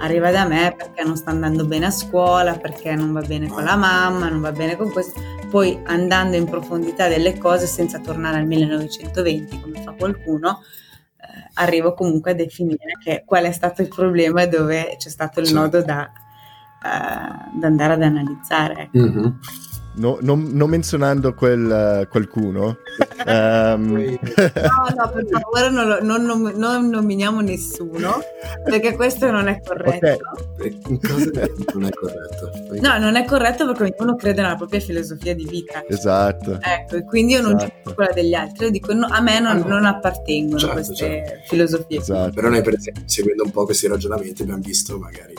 Arriva 0.00 0.30
da 0.30 0.46
me 0.46 0.74
perché 0.76 1.02
non 1.02 1.16
sta 1.16 1.30
andando 1.30 1.66
bene 1.66 1.86
a 1.86 1.90
scuola, 1.90 2.54
perché 2.54 2.94
non 2.94 3.12
va 3.12 3.22
bene 3.22 3.48
con 3.48 3.64
la 3.64 3.74
mamma, 3.74 4.28
non 4.28 4.40
va 4.40 4.52
bene 4.52 4.76
con 4.76 4.92
questo. 4.92 5.20
Poi 5.50 5.80
andando 5.86 6.36
in 6.36 6.44
profondità 6.44 7.08
delle 7.08 7.36
cose 7.38 7.66
senza 7.66 7.98
tornare 7.98 8.36
al 8.36 8.46
1920 8.46 9.60
come 9.60 9.82
fa 9.82 9.92
qualcuno, 9.92 10.60
eh, 11.16 11.50
arrivo 11.54 11.94
comunque 11.94 12.32
a 12.32 12.34
definire 12.34 12.92
che 13.02 13.24
qual 13.26 13.44
è 13.44 13.52
stato 13.52 13.82
il 13.82 13.88
problema 13.88 14.42
e 14.42 14.48
dove 14.48 14.94
c'è 14.98 15.08
stato 15.08 15.40
il 15.40 15.52
nodo 15.52 15.82
da, 15.82 16.04
eh, 16.04 17.58
da 17.58 17.66
andare 17.66 17.94
ad 17.94 18.02
analizzare. 18.02 18.82
ecco. 18.82 18.98
Mhm. 18.98 19.38
No- 19.98 20.18
non, 20.20 20.50
non 20.52 20.70
menzionando 20.70 21.34
quel 21.34 21.70
eh, 22.02 22.08
qualcuno, 22.08 22.78
ehm, 23.26 24.18
No, 24.54 24.94
no, 24.96 25.10
per 25.12 25.26
favore 25.30 25.70
non, 25.70 25.98
non 26.02 26.52
non 26.56 26.88
nominiamo 26.88 27.40
nessuno 27.40 28.20
perché 28.64 28.94
questo 28.94 29.30
non 29.30 29.48
è 29.48 29.60
corretto. 29.60 30.18
In 30.88 31.00
cosa 31.00 31.30
non 31.74 31.84
è 31.84 31.90
corretto? 31.90 32.50
No, 32.80 32.98
non 32.98 33.16
è 33.16 33.24
corretto 33.24 33.66
perché 33.72 33.94
ognuno 33.98 34.16
crede 34.16 34.40
nella 34.42 34.54
propria 34.56 34.80
filosofia 34.80 35.34
di 35.34 35.44
vita. 35.46 35.82
esatto. 35.88 36.58
Ecco, 36.62 36.96
e 36.96 37.04
quindi 37.04 37.32
io 37.34 37.42
non 37.42 37.56
Esatto. 37.56 37.72
giudico 37.74 37.94
quella 37.94 38.12
degli 38.12 38.34
altri, 38.34 38.64
io 38.66 38.70
dico 38.70 38.92
no, 38.94 39.06
a 39.10 39.20
me 39.20 39.40
non, 39.40 39.62
Ah, 39.70 39.78
no. 39.80 39.88
appartengono 39.88 40.58
Certo, 40.58 40.74
queste 40.74 40.94
certo. 40.94 41.32
filosofie. 41.48 41.98
Esatto. 41.98 42.32
Però 42.34 42.48
noi 42.48 42.62
per 42.62 42.74
esempio, 42.74 43.02
seguendo 43.06 43.42
un 43.44 43.50
po' 43.50 43.64
questi 43.64 43.88
ragionamenti, 43.88 44.42
abbiamo 44.42 44.62
visto 44.62 44.96
magari 44.98 45.34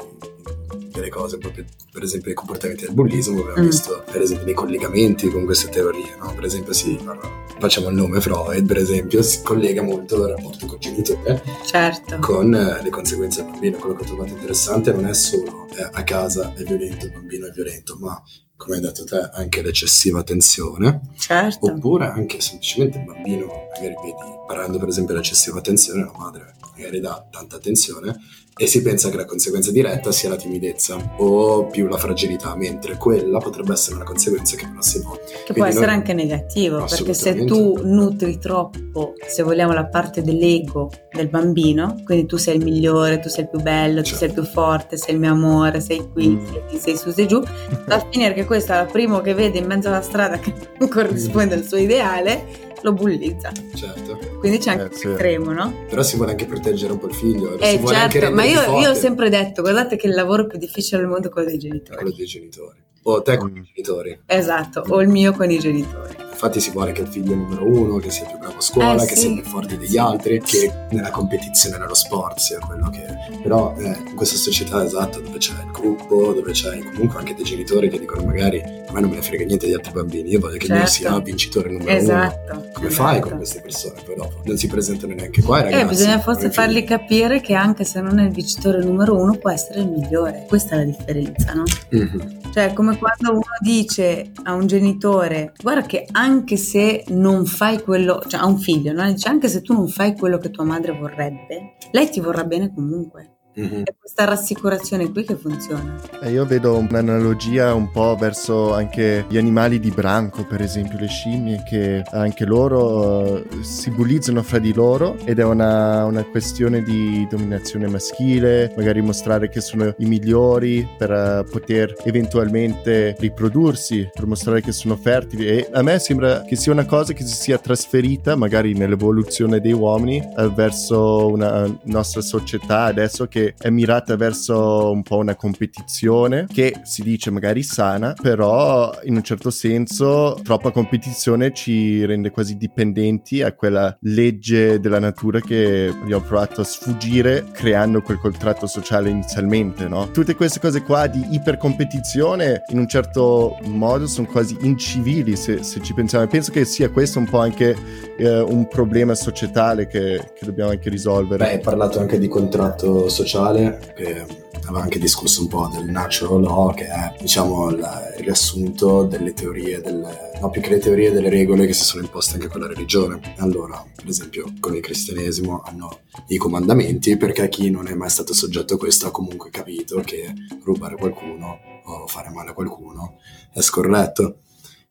delle 1.00 1.10
cose 1.12 1.38
proprio, 1.38 1.66
per 1.92 2.04
esempio 2.04 2.32
i 2.32 2.34
comportamenti 2.36 2.86
del 2.86 2.94
bullismo, 2.94 3.40
abbiamo 3.42 3.62
Mm. 3.62 3.66
visto 3.66 4.04
per 4.12 4.22
esempio 4.22 4.46
dei 4.46 4.54
collegamenti 4.54 5.30
con 5.30 5.46
queste 5.46 5.70
teorie, 5.70 6.16
no? 6.20 6.34
Per 6.34 6.44
esempio 6.44 6.74
si 6.74 6.98
parla, 7.04 7.28
facciamo 7.60 7.90
il 7.90 7.96
nome 7.96 8.22
Freud, 8.22 8.66
per 8.66 8.78
esempio, 8.78 9.22
si 9.22 9.42
collega 9.42 9.82
molto 9.82 10.16
il 10.24 10.34
rapporto 10.36 10.66
con 10.66 10.76
il 10.76 10.82
genitore 10.82 11.42
Certo. 11.66 12.18
con 12.20 12.54
eh, 12.54 12.82
le 12.82 12.90
conseguenze 12.90 13.42
del 13.44 13.52
bambino. 13.52 13.78
Quello 13.78 13.96
che 13.96 14.04
ho 14.04 14.06
trovato 14.06 14.30
interessante 14.32 14.92
non 14.94 15.06
è 15.08 15.14
solo 15.14 15.68
eh, 15.76 15.90
a 15.92 16.04
casa 16.04 16.54
è 16.54 16.64
violento, 16.64 17.06
il 17.06 17.12
bambino 17.12 17.48
è 17.48 17.52
violento, 17.52 17.98
ma 18.00 18.22
come 18.56 18.76
hai 18.76 18.82
detto 18.82 19.06
te, 19.06 19.30
anche 19.34 19.62
l'eccessiva 19.62 20.22
tensione, 20.22 21.00
Certo. 21.18 21.66
oppure 21.68 22.08
anche 22.08 22.42
semplicemente 22.42 22.98
il 22.98 23.06
bambino, 23.06 23.46
magari 23.46 23.96
vedi, 24.04 24.14
parlando 24.46 24.78
per 24.80 24.90
esempio 24.90 25.14
dell'eccessiva 25.14 25.62
tensione, 25.62 26.04
la 26.04 26.12
madre 26.18 26.56
magari 26.76 27.00
dà 27.00 27.26
tanta 27.32 27.56
attenzione 27.58 28.18
e 28.62 28.68
si 28.68 28.82
pensa 28.82 29.10
che 29.10 29.16
la 29.16 29.24
conseguenza 29.24 29.72
diretta 29.72 30.12
sia 30.12 30.28
la 30.28 30.36
timidezza 30.36 30.98
o 31.18 31.66
più 31.68 31.88
la 31.88 31.96
fragilità, 31.96 32.56
mentre 32.58 32.98
quella 32.98 33.38
potrebbe 33.40 33.72
essere 33.72 33.96
una 33.96 34.04
conseguenza 34.04 34.58
che 34.58 34.68
però 34.68 34.82
si 34.82 35.02
può. 35.02 35.14
Che 35.14 35.22
può 35.46 35.54
Quindi 35.54 35.70
essere 35.70 35.86
noi- 35.86 35.96
anche 35.96 36.14
negativo, 36.14 36.84
perché 36.86 37.14
se 37.14 37.46
tu 37.46 37.80
nutri 37.84 38.38
troppo, 38.38 39.14
se 39.28 39.44
vogliamo, 39.44 39.72
la 39.72 39.86
parte 39.86 40.22
dell'ego 40.22 40.92
del 41.10 41.30
bambino, 41.30 42.02
quindi 42.04 42.26
tu 42.26 42.36
sei 42.36 42.58
il 42.58 42.64
migliore, 42.66 43.20
tu 43.20 43.30
sei 43.30 43.46
il 43.46 43.50
più 43.50 43.62
bello, 43.62 44.02
tu 44.02 44.10
Certo. 44.10 44.18
sei 44.20 44.28
il 44.28 44.34
più 44.34 44.44
forte, 44.44 44.98
sei 44.98 45.14
il 45.14 45.20
mio 45.22 45.32
amore, 45.32 45.80
sei 45.80 46.10
qui, 46.12 46.28
Mm. 46.28 46.46
sei, 46.70 46.80
sei 46.80 46.98
su, 46.98 47.12
sei 47.12 47.28
giù, 47.28 47.40
va 47.88 47.96
a 47.96 48.06
finire 48.12 48.34
che 48.34 48.44
questo 48.46 48.74
è 48.74 48.82
il 48.82 48.90
primo 48.92 49.22
che 49.22 49.34
vede 49.34 49.58
in 49.60 49.66
mezzo 49.68 49.88
alla 49.88 50.02
strada 50.02 50.38
che 50.38 50.54
non 50.80 50.90
corrisponde 50.90 51.56
al 51.56 51.64
suo 51.64 51.78
ideale, 51.78 52.68
lo 52.82 52.94
bullizza. 52.94 53.52
Certo, 53.76 54.18
Quindi 54.40 54.58
c'è 54.60 54.72
anche 54.72 54.94
Eh, 54.94 54.98
sì. 54.98 55.08
estremo, 55.10 55.52
no? 55.52 55.74
però 55.90 56.02
si 56.04 56.16
vuole 56.16 56.32
anche 56.32 56.46
proteggere 56.46 56.94
un 56.94 57.00
po' 57.00 57.08
il 57.08 57.14
figlio, 57.14 57.58
Eh 57.60 57.78
vuole 57.78 57.96
anche 57.98 58.20
certo, 58.20 58.36
ma 58.36 58.44
io, 58.44 58.80
io 58.80 58.90
ho 58.92 58.94
sempre 58.94 59.30
detto, 59.30 59.62
guardate 59.62 59.96
che 59.96 60.08
il 60.08 60.14
lavoro 60.14 60.48
più 60.48 60.58
difficile 60.58 61.02
al 61.02 61.08
mondo 61.08 61.28
è 61.28 61.32
quello 61.32 61.50
dei 61.50 61.58
genitori. 61.58 61.98
quello 61.98 62.16
dei 62.16 62.26
genitori. 62.26 62.78
O 63.04 63.22
te 63.22 63.38
con 63.38 63.52
Mm. 63.52 63.56
i 63.58 63.64
genitori. 63.74 64.20
Esatto, 64.26 64.84
o 64.88 65.02
il 65.02 65.08
mio 65.08 65.32
con 65.34 65.50
i 65.50 65.58
genitori. 65.60 66.16
Infatti 66.42 66.62
si 66.62 66.72
vuole 66.72 66.94
che 66.94 67.02
il 67.02 67.08
figlio 67.10 67.36
numero 67.36 67.66
uno, 67.66 67.98
che 67.98 68.10
sia 68.10 68.26
più 68.26 68.38
bravo 68.38 68.60
a 68.60 68.62
scuola, 68.62 69.04
Eh, 69.04 69.08
che 69.08 69.16
sì. 69.16 69.28
sia 69.28 69.34
più 69.34 69.44
forte 69.44 69.78
degli 69.78 69.98
altri, 69.98 70.40
che 70.40 70.72
nella 70.92 71.10
competizione 71.10 71.78
nello 71.78 71.94
sport 71.94 72.38
sia 72.40 72.60
quello 72.60 72.90
che... 72.90 73.06
Però 73.44 73.76
eh, 73.78 73.98
in 74.08 74.16
questa 74.16 74.38
società 74.38 74.82
esatta 74.86 75.20
dove 75.20 75.38
c'è 75.38 75.52
il 75.52 75.70
gruppo, 75.74 76.32
dove 76.32 76.54
c'è 76.54 76.80
comunque 76.94 77.20
anche 77.20 77.36
dei 77.36 77.44
genitori 77.44 77.90
che 77.90 78.00
dicono 78.00 78.24
magari 78.24 78.62
a 78.62 78.92
me 78.94 79.02
non 79.02 79.10
me 79.10 79.18
ne 79.18 79.22
frega 79.22 79.44
niente 79.44 79.66
degli 79.66 79.76
altri 79.76 79.92
bambini, 79.92 80.30
io 80.30 80.40
voglio 80.40 80.58
che 80.58 80.66
Certo. 80.68 80.88
sia 80.90 81.20
vincitore 81.20 81.70
numero 81.72 81.90
uno. 81.92 82.00
Esatto. 82.00 82.70
Come 82.72 82.90
fai 82.90 83.12
esatto. 83.16 83.28
con 83.28 83.38
queste 83.38 83.60
persone 83.62 84.02
poi 84.06 84.16
dopo? 84.16 84.42
Non 84.46 84.58
si 84.58 84.68
presentano 84.68 85.14
neanche 85.14 85.42
qua 85.42 85.60
i 85.60 85.64
ragazzi. 85.64 85.84
Eh, 85.84 85.88
bisogna 85.88 86.20
forse 86.22 86.42
come 86.44 86.54
fargli 86.54 86.84
capire 86.86 87.42
che 87.42 87.54
anche 87.54 87.84
se 87.84 88.00
non 88.00 88.18
è 88.18 88.24
il 88.24 88.32
vincitore 88.32 88.82
numero 88.82 89.16
uno 89.18 89.36
può 89.36 89.50
essere 89.52 89.82
il 89.82 89.90
migliore. 89.90 90.46
Questa 90.48 90.76
è 90.76 90.78
la 90.78 90.84
differenza, 90.86 91.54
no? 91.54 91.64
Mhm. 91.90 92.38
Cioè, 92.52 92.74
come 92.74 92.98
quando 92.98 93.32
uno 93.32 93.58
dice 93.62 94.32
a 94.44 94.54
un 94.54 94.66
genitore, 94.66 95.54
guarda 95.62 95.86
che 95.86 96.08
anche 96.12 96.58
se 96.58 97.06
non 97.10 97.46
fai 97.46 97.82
quello, 97.82 98.24
cioè 98.28 98.42
a 98.42 98.48
un 98.48 98.58
figlio, 98.58 98.92
no? 98.92 99.06
Dice 99.06 99.30
anche 99.30 99.48
se 99.48 99.62
tu 99.62 99.74
non 99.74 99.88
fai 99.88 100.16
quello 100.18 100.40
che 100.40 100.50
tua 100.50 100.64
madre 100.64 100.98
vorrebbe, 100.98 101.76
lei 101.92 102.10
ti 102.10 102.20
vorrà 102.20 102.44
bene 102.44 102.74
comunque. 102.74 103.39
Mhm. 103.60 103.84
È 103.84 103.94
questa 104.00 104.24
rassicurazione 104.26 105.12
qui 105.12 105.24
che 105.24 105.36
funziona. 105.36 106.00
E 106.22 106.32
io 106.32 106.46
vedo 106.46 106.78
un'analogia 106.78 107.74
un 107.74 107.92
po' 107.92 108.16
verso 108.16 108.74
anche 108.74 109.26
gli 109.28 109.38
animali 109.38 109.80
di 109.80 109.92
branco, 109.92 110.46
per 110.46 110.62
esempio 110.62 110.98
le 110.98 111.08
scimmie, 111.08 111.64
che 111.68 112.04
anche 112.12 112.46
loro 112.46 113.38
eh, 113.38 113.64
si 113.64 113.92
bullizzano 113.92 114.42
fra 114.44 114.60
di 114.60 114.74
loro 114.74 115.18
ed 115.26 115.40
è 115.40 115.44
una, 115.44 116.06
una 116.06 116.24
questione 116.24 116.82
di 116.82 117.28
dominazione 117.30 117.88
maschile, 117.88 118.74
magari 118.76 119.02
mostrare 119.02 119.50
che 119.50 119.62
sono 119.62 119.94
i 119.98 120.06
migliori 120.06 120.88
per 120.98 121.12
eh, 121.12 121.44
poter 121.50 121.96
eventualmente 122.04 123.16
riprodursi, 123.20 124.10
per 124.14 124.26
mostrare 124.26 124.62
che 124.62 124.72
sono 124.72 124.96
fertili. 124.96 125.48
E 125.48 125.70
a 125.72 125.82
me 125.82 126.00
sembra 126.00 126.42
che 126.42 126.56
sia 126.56 126.72
una 126.72 126.86
cosa 126.86 127.14
che 127.14 127.26
si 127.26 127.36
sia 127.36 127.58
trasferita 127.58 128.36
magari 128.36 128.74
nell'evoluzione 128.74 129.60
dei 129.60 129.74
uomini 129.74 130.18
eh, 130.18 130.50
verso 130.50 131.28
una 131.28 131.66
nostra 131.84 132.22
società 132.22 132.84
adesso 132.84 133.28
che 133.28 133.49
è 133.58 133.70
mirata 133.70 134.16
verso 134.16 134.92
un 134.92 135.04
po' 135.04 135.18
una 135.18 135.36
competizione 135.36 136.48
che 136.52 136.82
si 136.84 137.04
dice 137.04 137.32
magari 137.32 137.64
sana, 137.64 138.14
però 138.20 138.92
in 139.04 139.16
un 139.16 139.24
certo 139.24 139.50
senso 139.50 140.40
troppa 140.44 140.72
competizione 140.72 141.54
ci 141.54 142.06
rende 142.06 142.32
quasi 142.32 142.58
dipendenti 142.58 143.42
a 143.42 143.54
quella 143.54 143.96
legge 144.02 144.80
della 144.80 145.00
natura 145.00 145.40
che 145.40 145.94
abbiamo 146.02 146.24
provato 146.24 146.62
a 146.62 146.64
sfuggire 146.64 147.46
creando 147.52 148.02
quel 148.02 148.20
contratto 148.20 148.68
sociale 148.68 149.10
inizialmente, 149.10 149.88
no? 149.88 150.10
Tutte 150.12 150.36
queste 150.36 150.60
cose 150.60 150.84
qua 150.84 151.08
di 151.08 151.26
ipercompetizione 151.32 152.64
in 152.70 152.80
un 152.80 152.88
certo 152.88 153.58
modo 153.66 154.08
sono 154.08 154.28
quasi 154.28 154.58
incivili 154.62 155.36
se, 155.36 155.64
se 155.64 155.82
ci 155.82 155.94
pensiamo. 155.94 156.28
Penso 156.28 156.52
che 156.52 156.66
sia 156.66 156.90
questo 156.90 157.20
un 157.20 157.30
po' 157.30 157.40
anche 157.40 157.76
eh, 158.18 158.40
un 158.40 158.68
problema 158.68 159.16
societale 159.16 159.88
che, 159.88 160.32
che 160.36 160.46
dobbiamo 160.46 160.72
anche 160.72 160.90
risolvere. 160.90 161.44
Beh, 161.44 161.52
hai 161.52 161.60
parlato 161.60 162.00
anche 162.00 162.20
di 162.20 162.28
contratto 162.28 163.08
sociale, 163.10 163.29
che 163.30 164.26
aveva 164.66 164.82
anche 164.82 164.98
discusso 164.98 165.42
un 165.42 165.48
po' 165.48 165.70
del 165.72 165.86
natural 165.86 166.42
law, 166.42 166.74
che 166.74 166.88
è 166.88 167.16
diciamo 167.20 167.70
il 167.70 167.88
riassunto 168.18 169.04
delle 169.04 169.34
teorie, 169.34 169.82
delle, 169.82 170.32
no 170.42 170.50
più 170.50 170.62
che 170.62 170.70
le 170.70 170.80
teorie 170.80 171.12
delle 171.12 171.30
regole 171.30 171.68
che 171.68 171.74
si 171.74 171.84
sono 171.84 172.02
imposte 172.02 172.36
anche 172.36 172.48
con 172.48 172.62
la 172.62 172.68
religione. 172.68 173.20
Allora, 173.38 173.86
per 173.96 174.08
esempio, 174.08 174.52
con 174.60 174.76
il 174.76 174.82
cristianesimo 174.82 175.62
hanno 175.64 176.00
i 176.30 176.38
comandamenti, 176.38 177.18
perché 177.18 177.50
chi 177.50 177.70
non 177.70 177.88
è 177.88 177.94
mai 177.94 178.10
stato 178.10 178.34
soggetto 178.34 178.74
a 178.74 178.78
questo 178.78 179.08
ha 179.08 179.12
comunque 179.12 179.52
capito 179.52 180.02
che 180.02 180.34
rubare 180.64 180.96
qualcuno 180.96 181.60
o 181.86 182.08
fare 182.08 182.30
male 182.30 182.50
a 182.50 182.54
qualcuno 182.54 183.18
è 183.54 183.62
scorretto. 183.62 184.40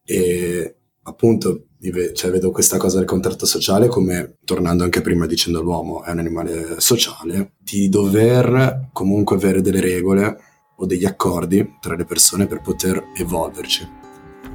E 0.04 0.77
appunto 1.08 1.64
cioè, 2.12 2.30
vedo 2.30 2.50
questa 2.50 2.76
cosa 2.76 2.98
del 2.98 3.06
contratto 3.06 3.46
sociale 3.46 3.86
come, 3.86 4.38
tornando 4.44 4.82
anche 4.82 5.00
prima 5.00 5.26
dicendo 5.26 5.62
l'uomo 5.62 6.02
è 6.02 6.10
un 6.10 6.18
animale 6.18 6.80
sociale, 6.80 7.52
di 7.58 7.88
dover 7.88 8.88
comunque 8.92 9.36
avere 9.36 9.60
delle 9.60 9.80
regole 9.80 10.36
o 10.76 10.86
degli 10.86 11.04
accordi 11.04 11.76
tra 11.80 11.94
le 11.94 12.04
persone 12.04 12.46
per 12.46 12.60
poter 12.60 13.02
evolverci. 13.16 13.86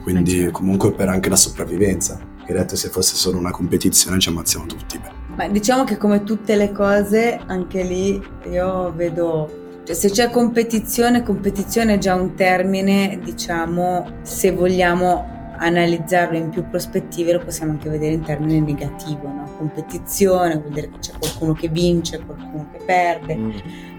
Quindi 0.04 0.32
certo. 0.32 0.52
comunque 0.52 0.92
per 0.92 1.08
anche 1.08 1.30
la 1.30 1.36
sopravvivenza. 1.38 2.32
Che 2.46 2.52
detto 2.52 2.76
se 2.76 2.90
fosse 2.90 3.16
solo 3.16 3.38
una 3.38 3.52
competizione 3.52 4.20
ci 4.20 4.28
ammazziamo 4.28 4.66
tutti. 4.66 5.00
Ma 5.38 5.48
diciamo 5.48 5.86
che 5.86 5.96
come 5.96 6.24
tutte 6.24 6.58
le 6.58 6.74
cose, 6.74 7.40
anche 7.46 7.84
lì 7.84 8.22
io 8.52 8.94
vedo 8.94 9.62
cioè, 9.86 9.96
se 9.96 10.10
c'è 10.10 10.30
competizione, 10.30 11.24
competizione 11.24 11.96
è 11.96 11.98
già 11.98 12.16
un 12.16 12.36
termine, 12.36 13.20
diciamo, 13.22 14.20
se 14.22 14.52
vogliamo 14.52 15.33
analizzarlo 15.58 16.38
in 16.38 16.50
più 16.50 16.68
prospettive 16.70 17.34
lo 17.34 17.40
possiamo 17.40 17.72
anche 17.72 17.90
vedere 17.90 18.14
in 18.14 18.22
termini 18.22 18.60
negativi, 18.60 19.22
no? 19.24 19.52
competizione, 19.58 20.58
vuol 20.58 20.74
dire 20.74 20.90
che 20.90 21.00
c'è 21.00 21.14
qualcuno 21.18 21.54
che 21.54 21.68
vince, 21.68 22.24
qualcuno 22.26 22.68
che 22.72 22.84
perde. 22.84 23.36
Mm. 23.36 23.52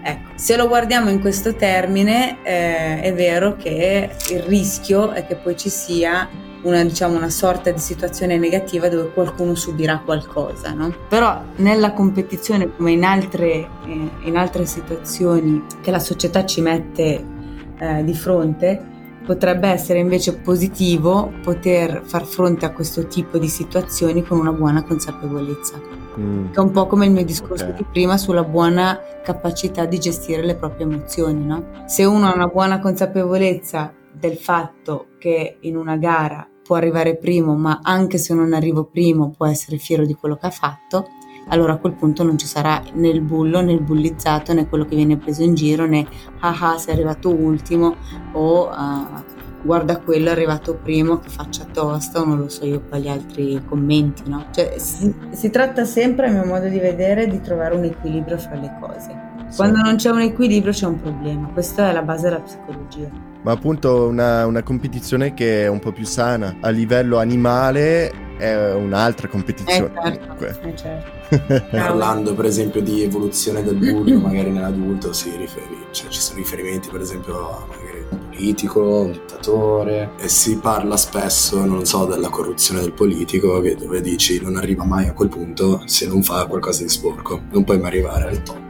Ecco, 0.03 0.29
se 0.35 0.55
lo 0.55 0.67
guardiamo 0.67 1.09
in 1.09 1.19
questo 1.19 1.55
termine 1.55 2.37
eh, 2.43 3.01
è 3.01 3.13
vero 3.13 3.55
che 3.55 4.09
il 4.31 4.41
rischio 4.43 5.11
è 5.11 5.25
che 5.25 5.35
poi 5.35 5.57
ci 5.57 5.69
sia 5.69 6.27
una, 6.63 6.83
diciamo, 6.83 7.15
una 7.15 7.29
sorta 7.29 7.71
di 7.71 7.79
situazione 7.79 8.37
negativa 8.37 8.89
dove 8.89 9.11
qualcuno 9.11 9.55
subirà 9.55 9.99
qualcosa, 10.03 10.71
no? 10.73 10.93
Però 11.07 11.41
nella 11.57 11.93
competizione 11.93 12.75
come 12.75 12.91
in 12.91 13.03
altre, 13.03 13.49
eh, 13.85 14.09
in 14.23 14.35
altre 14.35 14.65
situazioni 14.65 15.63
che 15.81 15.91
la 15.91 15.99
società 15.99 16.45
ci 16.45 16.61
mette 16.61 17.23
eh, 17.77 18.03
di 18.03 18.13
fronte, 18.13 18.93
Potrebbe 19.25 19.67
essere 19.67 19.99
invece 19.99 20.37
positivo 20.37 21.31
poter 21.41 22.01
far 22.03 22.25
fronte 22.25 22.65
a 22.65 22.71
questo 22.71 23.07
tipo 23.07 23.37
di 23.37 23.47
situazioni 23.47 24.23
con 24.23 24.39
una 24.39 24.51
buona 24.51 24.83
consapevolezza. 24.83 25.79
Mm. 26.19 26.51
Che 26.51 26.57
è 26.57 26.61
un 26.61 26.71
po' 26.71 26.85
come 26.87 27.05
il 27.05 27.11
mio 27.11 27.25
discorso 27.25 27.65
okay. 27.65 27.77
di 27.77 27.85
prima 27.91 28.17
sulla 28.17 28.43
buona 28.43 28.99
capacità 29.23 29.85
di 29.85 29.99
gestire 29.99 30.43
le 30.43 30.55
proprie 30.55 30.85
emozioni. 30.85 31.43
No? 31.43 31.83
Se 31.85 32.05
uno 32.05 32.27
ha 32.27 32.33
una 32.33 32.47
buona 32.47 32.79
consapevolezza 32.79 33.93
del 34.11 34.37
fatto 34.37 35.07
che 35.19 35.57
in 35.61 35.75
una 35.75 35.97
gara 35.97 36.47
può 36.63 36.75
arrivare 36.75 37.17
primo, 37.17 37.55
ma 37.55 37.79
anche 37.83 38.17
se 38.17 38.33
non 38.33 38.53
arrivo 38.53 38.85
primo 38.85 39.31
può 39.35 39.45
essere 39.45 39.77
fiero 39.77 40.05
di 40.05 40.15
quello 40.15 40.35
che 40.35 40.47
ha 40.47 40.51
fatto, 40.51 41.07
allora 41.49 41.73
a 41.73 41.77
quel 41.77 41.93
punto 41.93 42.23
non 42.23 42.37
ci 42.37 42.47
sarà 42.47 42.81
né 42.93 43.09
il 43.09 43.21
bullo 43.21 43.61
né 43.61 43.73
il 43.73 43.81
bullizzato 43.81 44.53
né 44.53 44.67
quello 44.67 44.85
che 44.85 44.95
viene 44.95 45.17
preso 45.17 45.43
in 45.43 45.53
giro 45.53 45.85
né 45.85 46.05
ah 46.39 46.57
ah 46.59 46.77
sei 46.77 46.93
arrivato 46.93 47.33
ultimo 47.33 47.95
o 48.33 48.69
uh, 48.69 49.23
guarda 49.65 49.99
quello 49.99 50.29
è 50.29 50.31
arrivato 50.31 50.75
primo 50.75 51.17
che 51.19 51.29
faccia 51.29 51.65
tosta 51.65 52.21
o 52.21 52.25
non 52.25 52.37
lo 52.37 52.49
so 52.49 52.65
io 52.65 52.83
gli 52.93 53.07
altri 53.07 53.61
commenti 53.65 54.23
no? 54.29 54.45
Cioè 54.51 54.75
si, 54.77 55.13
si 55.31 55.49
tratta 55.49 55.85
sempre 55.85 56.27
a 56.27 56.31
mio 56.31 56.45
modo 56.45 56.67
di 56.67 56.77
vedere 56.77 57.27
di 57.27 57.41
trovare 57.41 57.75
un 57.75 57.83
equilibrio 57.83 58.37
fra 58.37 58.55
le 58.55 58.77
cose. 58.79 59.33
Quando 59.55 59.79
non 59.81 59.95
c'è 59.95 60.11
un 60.11 60.21
equilibrio 60.21 60.71
c'è 60.71 60.85
un 60.85 61.01
problema. 61.01 61.47
Questa 61.47 61.89
è 61.89 61.93
la 61.93 62.03
base 62.03 62.29
della 62.29 62.41
psicologia 62.41 63.24
ma 63.45 63.51
appunto 63.51 64.07
una, 64.07 64.43
una, 64.47 64.63
competizione 64.63 65.35
che 65.35 65.65
è 65.65 65.67
un 65.67 65.77
po' 65.77 65.91
più 65.91 66.03
sana. 66.03 66.57
A 66.61 66.69
livello 66.69 67.19
animale 67.19 68.11
è 68.37 68.73
un'altra 68.73 69.27
competizione. 69.27 69.91
Eh 70.03 70.19
certo, 70.19 70.67
eh 70.67 70.75
certo. 70.75 71.67
Parlando 71.69 72.33
per 72.33 72.45
esempio 72.45 72.81
di 72.81 73.03
evoluzione 73.03 73.63
del 73.63 73.75
bullo, 73.75 74.19
magari 74.19 74.49
nell'adulto 74.49 75.13
si 75.13 75.29
riferi, 75.37 75.77
cioè, 75.91 76.09
ci 76.09 76.19
sono 76.19 76.39
riferimenti 76.39 76.89
per 76.89 77.01
esempio 77.01 77.51
a 77.51 77.65
magari 77.67 78.03
un 78.09 78.29
politico, 78.29 79.01
un 79.01 79.11
dittatore 79.11 80.09
e 80.17 80.27
si 80.27 80.57
parla 80.57 80.97
spesso, 80.97 81.63
non 81.65 81.85
so, 81.85 82.05
della 82.05 82.29
corruzione 82.29 82.81
del 82.81 82.93
politico 82.93 83.61
che 83.61 83.75
dove 83.75 84.01
dici 84.01 84.41
non 84.41 84.55
arriva 84.55 84.85
mai 84.85 85.07
a 85.07 85.13
quel 85.13 85.29
punto 85.29 85.83
se 85.85 86.07
non 86.07 86.23
fa 86.23 86.47
qualcosa 86.47 86.81
di 86.81 86.89
sporco, 86.89 87.43
non 87.51 87.63
puoi 87.63 87.77
mai 87.77 87.89
arrivare 87.89 88.27
al 88.27 88.41
top 88.41 88.64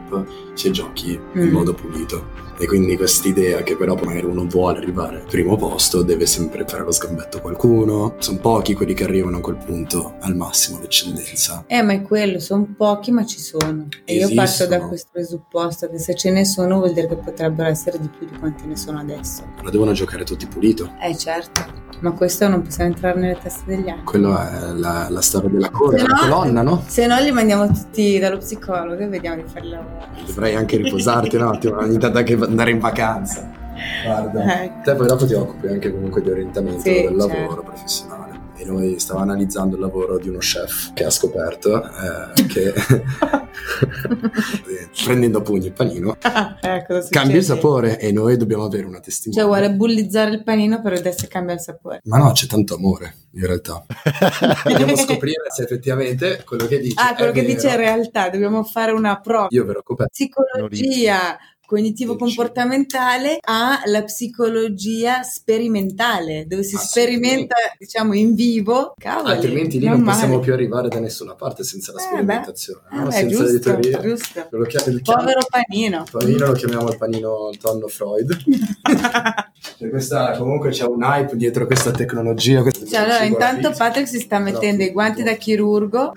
se 0.54 0.70
giochi 0.70 1.18
mm. 1.18 1.40
in 1.40 1.50
modo 1.50 1.74
pulito. 1.74 2.44
E 2.58 2.66
quindi 2.66 2.96
quest'idea 2.96 3.62
che 3.62 3.76
però 3.76 3.94
magari 4.02 4.24
uno 4.24 4.46
vuole 4.46 4.78
arrivare 4.78 5.16
al 5.16 5.26
primo 5.26 5.56
posto 5.56 6.02
deve 6.02 6.24
sempre 6.24 6.64
fare 6.66 6.84
lo 6.84 6.90
sgambetto 6.90 7.36
a 7.36 7.40
qualcuno. 7.40 8.14
Sono 8.18 8.38
pochi 8.38 8.72
quelli 8.72 8.94
che 8.94 9.04
arrivano 9.04 9.38
a 9.38 9.40
quel 9.40 9.56
punto 9.56 10.14
al 10.20 10.34
massimo 10.34 10.80
l'eccellenza. 10.80 11.64
Eh, 11.66 11.82
ma 11.82 11.92
è 11.92 12.00
quello, 12.00 12.40
sono 12.40 12.66
pochi 12.74 13.10
ma 13.10 13.26
ci 13.26 13.38
sono. 13.38 13.88
E 14.06 14.16
Esistono. 14.16 14.30
io 14.30 14.34
parto 14.34 14.66
da 14.66 14.80
questo 14.80 15.08
presupposto 15.12 15.90
che 15.90 15.98
se 15.98 16.14
ce 16.14 16.30
ne 16.30 16.46
sono 16.46 16.78
vuol 16.78 16.94
dire 16.94 17.08
che 17.08 17.16
potrebbero 17.16 17.68
essere 17.68 17.98
di 17.98 18.08
più 18.08 18.26
di 18.26 18.38
quanti 18.38 18.66
ne 18.66 18.76
sono 18.76 19.00
adesso. 19.00 19.42
Però 19.56 19.68
devono 19.68 19.92
giocare 19.92 20.24
tutti 20.24 20.46
pulito. 20.46 20.92
Eh, 21.02 21.14
certo. 21.14 21.84
Ma 22.00 22.12
questo 22.12 22.48
non 22.48 22.62
possiamo 22.62 22.90
entrare 22.90 23.18
nelle 23.18 23.38
teste 23.38 23.64
degli 23.66 23.88
altri. 23.88 24.04
Quello 24.04 24.38
è 24.38 24.72
la, 24.72 25.08
la 25.10 25.20
storia 25.20 25.48
della, 25.50 25.70
co- 25.70 25.90
no, 25.90 26.04
colonna, 26.20 26.62
no? 26.62 26.82
Se 26.86 27.06
no 27.06 27.18
li 27.20 27.32
mandiamo 27.32 27.66
tutti 27.66 28.18
dallo 28.18 28.38
psicologo 28.38 29.02
e 29.02 29.08
vediamo 29.08 29.42
di 29.42 29.48
fare 29.48 29.64
il 29.64 29.70
lavoro. 29.70 29.95
Dovrei 30.26 30.54
anche 30.54 30.76
riposarti 30.76 31.36
un 31.36 31.42
attimo, 31.42 31.78
ogni 31.80 31.98
tanto 31.98 32.18
anche 32.18 32.34
andare 32.34 32.70
in 32.70 32.78
vacanza. 32.78 33.48
Guarda, 34.04 34.62
ecco. 34.62 34.80
te 34.82 34.94
poi 34.94 35.06
dopo 35.06 35.26
ti 35.26 35.34
occupi 35.34 35.66
anche 35.68 35.92
comunque 35.92 36.22
di 36.22 36.30
orientamento 36.30 36.80
sì, 36.80 37.02
del 37.02 37.16
lavoro 37.16 37.38
certo. 37.38 37.62
professionale 37.62 38.15
noi 38.66 38.98
stavamo 38.98 39.24
analizzando 39.24 39.76
il 39.76 39.80
lavoro 39.80 40.18
di 40.18 40.28
uno 40.28 40.38
chef 40.38 40.92
che 40.92 41.04
ha 41.04 41.10
scoperto 41.10 41.82
eh, 41.82 42.46
che 42.46 42.74
prendendo 45.04 45.38
a 45.38 45.42
pugni 45.42 45.66
il 45.66 45.72
panino 45.72 46.16
eh, 46.62 46.84
cambia 47.10 47.36
il 47.36 47.44
sapore 47.44 47.98
e 47.98 48.12
noi 48.12 48.36
dobbiamo 48.36 48.64
avere 48.64 48.86
una 48.86 49.00
testimone. 49.00 49.40
Cioè 49.40 49.48
vuole 49.48 49.72
bullizzare 49.74 50.30
il 50.30 50.42
panino 50.42 50.80
per 50.80 50.94
vedere 50.94 51.16
se 51.16 51.28
cambia 51.28 51.54
il 51.54 51.60
sapore. 51.60 52.00
Ma 52.04 52.18
no, 52.18 52.32
c'è 52.32 52.46
tanto 52.46 52.74
amore 52.74 53.14
in 53.32 53.46
realtà. 53.46 53.84
dobbiamo 54.64 54.96
scoprire 54.96 55.44
se 55.54 55.64
effettivamente 55.64 56.42
quello 56.44 56.66
che 56.66 56.80
dice 56.80 56.94
Ah, 56.98 57.14
quello 57.14 57.32
che 57.32 57.42
vero. 57.42 57.54
dice 57.54 57.70
è 57.70 57.76
realtà, 57.76 58.30
dobbiamo 58.30 58.64
fare 58.64 58.92
una 58.92 59.20
prova. 59.20 59.46
Io 59.50 59.64
ve 59.64 59.72
l'ho 59.74 59.82
coperto. 59.82 60.12
Psicologia 60.12 61.36
cognitivo-comportamentale 61.66 63.38
alla 63.42 64.04
psicologia 64.04 65.22
sperimentale, 65.22 66.46
dove 66.46 66.62
si 66.62 66.76
sperimenta, 66.76 67.56
diciamo, 67.78 68.14
in 68.14 68.34
vivo. 68.34 68.94
Cavoli, 68.96 69.32
Altrimenti 69.32 69.78
lì 69.78 69.88
non 69.88 70.02
possiamo 70.02 70.38
più 70.38 70.52
arrivare 70.52 70.88
da 70.88 71.00
nessuna 71.00 71.34
parte 71.34 71.64
senza 71.64 71.92
la 71.92 72.00
eh, 72.00 72.02
sperimentazione, 72.02 72.80
eh, 72.92 72.96
no? 72.96 73.10
senza 73.10 73.36
giusto, 73.36 73.52
le 73.52 73.58
teorie. 73.58 74.00
Giusto. 74.00 74.46
Lo 74.50 74.64
chiam- 74.64 74.86
il 74.86 75.02
Povero 75.02 75.40
panino. 75.48 76.02
Il 76.04 76.10
panino 76.10 76.46
lo 76.46 76.52
chiamiamo 76.52 76.88
il 76.88 76.96
panino 76.96 77.50
tonno 77.60 77.88
Freud. 77.88 78.36
cioè 79.78 79.90
questa, 79.90 80.36
comunque 80.36 80.70
c'è 80.70 80.84
un 80.84 81.02
hype 81.02 81.36
dietro 81.36 81.66
questa 81.66 81.90
tecnologia. 81.90 82.62
Questa 82.62 82.86
cioè, 82.86 83.00
allora, 83.00 83.24
intanto 83.24 83.72
Patrick 83.76 84.08
si 84.08 84.20
sta 84.20 84.38
mettendo 84.38 84.82
no, 84.82 84.88
i 84.88 84.92
guanti 84.92 85.22
da 85.22 85.34
chirurgo. 85.34 86.12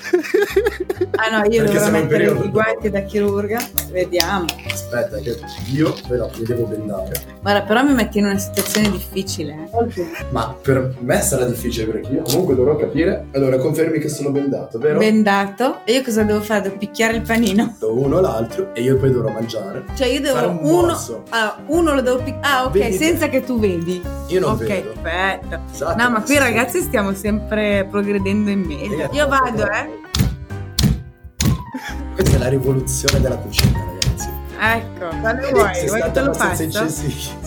ah 1.15 1.37
no, 1.37 1.45
io 1.49 1.63
dovrò 1.65 1.89
mettere 1.89 2.31
i 2.31 2.49
guanti 2.49 2.89
da 2.89 3.01
chirurga. 3.01 3.59
Vediamo. 3.91 4.45
Aspetta, 4.67 5.17
che 5.17 5.38
io 5.71 5.95
però 6.07 6.29
mi 6.37 6.43
devo 6.43 6.65
bendare. 6.65 7.21
Guarda, 7.41 7.61
però 7.61 7.83
mi 7.83 7.93
metti 7.93 8.17
in 8.19 8.25
una 8.25 8.37
situazione 8.37 8.89
difficile. 8.91 9.69
Eh. 9.95 10.05
Ma 10.31 10.55
per 10.61 10.95
me 10.99 11.21
sarà 11.21 11.45
difficile 11.45 11.91
perché 11.91 12.11
io 12.11 12.21
comunque 12.23 12.55
dovrò 12.55 12.75
capire. 12.75 13.27
Allora, 13.33 13.57
confermi 13.57 13.99
che 13.99 14.09
sono 14.09 14.31
bendato, 14.31 14.77
vero? 14.79 14.99
Bendato. 14.99 15.81
E 15.85 15.93
io 15.93 16.03
cosa 16.03 16.23
devo 16.23 16.41
fare? 16.41 16.61
Devo 16.61 16.77
picchiare 16.77 17.15
il 17.15 17.21
panino. 17.21 17.75
Uno 17.81 18.19
l'altro 18.19 18.73
e 18.73 18.81
io 18.81 18.97
poi 18.97 19.11
dovrò 19.11 19.31
mangiare. 19.31 19.85
Cioè 19.95 20.07
io 20.07 20.21
devo 20.21 20.49
un 20.49 20.59
uno. 20.61 21.23
Ah, 21.29 21.57
uno 21.67 21.93
lo 21.93 22.01
devo 22.01 22.17
picchiare. 22.17 22.47
Ah, 22.47 22.65
ok, 22.65 22.71
Vedi 22.71 22.97
senza 22.97 23.27
che 23.29 23.43
tu 23.43 23.59
vedi. 23.59 24.01
Io 24.27 24.39
non 24.39 24.51
okay, 24.51 24.67
vedo. 24.67 24.89
Ok, 24.89 24.99
perfetto. 25.01 25.59
Esatto, 25.71 26.03
no, 26.03 26.09
ma 26.09 26.21
qui 26.21 26.37
ragazzi 26.37 26.81
stiamo 26.81 27.13
sempre 27.13 27.87
progredendo 27.89 28.49
in 28.49 28.61
meglio. 28.61 29.09
Io 29.11 29.27
vado, 29.27 29.63
eh. 29.63 30.07
Questa 32.15 32.35
è 32.35 32.39
la 32.39 32.49
rivoluzione 32.49 33.21
della 33.21 33.37
cucina, 33.37 33.77
ragazzi. 33.77 33.98
Ecco, 34.61 35.07
quale 35.21 35.49
vuoi? 35.51 35.87
Vuoi 35.87 36.01
che 36.01 36.11
te 36.11 36.21
lo. 36.21 36.33
Sei 36.33 36.69
stata 36.71 36.89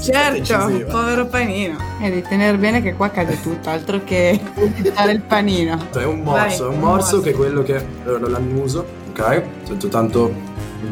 Certo, 0.01 0.37
incisiva. 0.39 0.91
povero 0.91 1.27
panino. 1.27 1.77
E 2.01 2.09
devi 2.09 2.23
tenere 2.23 2.57
bene 2.57 2.81
che 2.83 2.95
qua 2.95 3.11
cade 3.11 3.41
tutto, 3.43 3.69
altro 3.69 4.03
che 4.05 4.41
fare 4.95 5.13
il 5.13 5.21
panino. 5.21 5.79
È 5.93 6.05
un 6.05 6.21
morso, 6.21 6.41
Vai, 6.41 6.57
è 6.57 6.61
un 6.63 6.67
un 6.75 6.79
morso 6.81 7.17
morso. 7.17 7.21
che 7.21 7.31
è 7.31 7.35
quello 7.35 7.63
che 7.63 7.85
allora, 8.05 8.29
lo 8.29 8.37
annuso, 8.37 8.87
ok? 9.11 9.43
Sento 9.65 9.89
tanto 9.89 10.33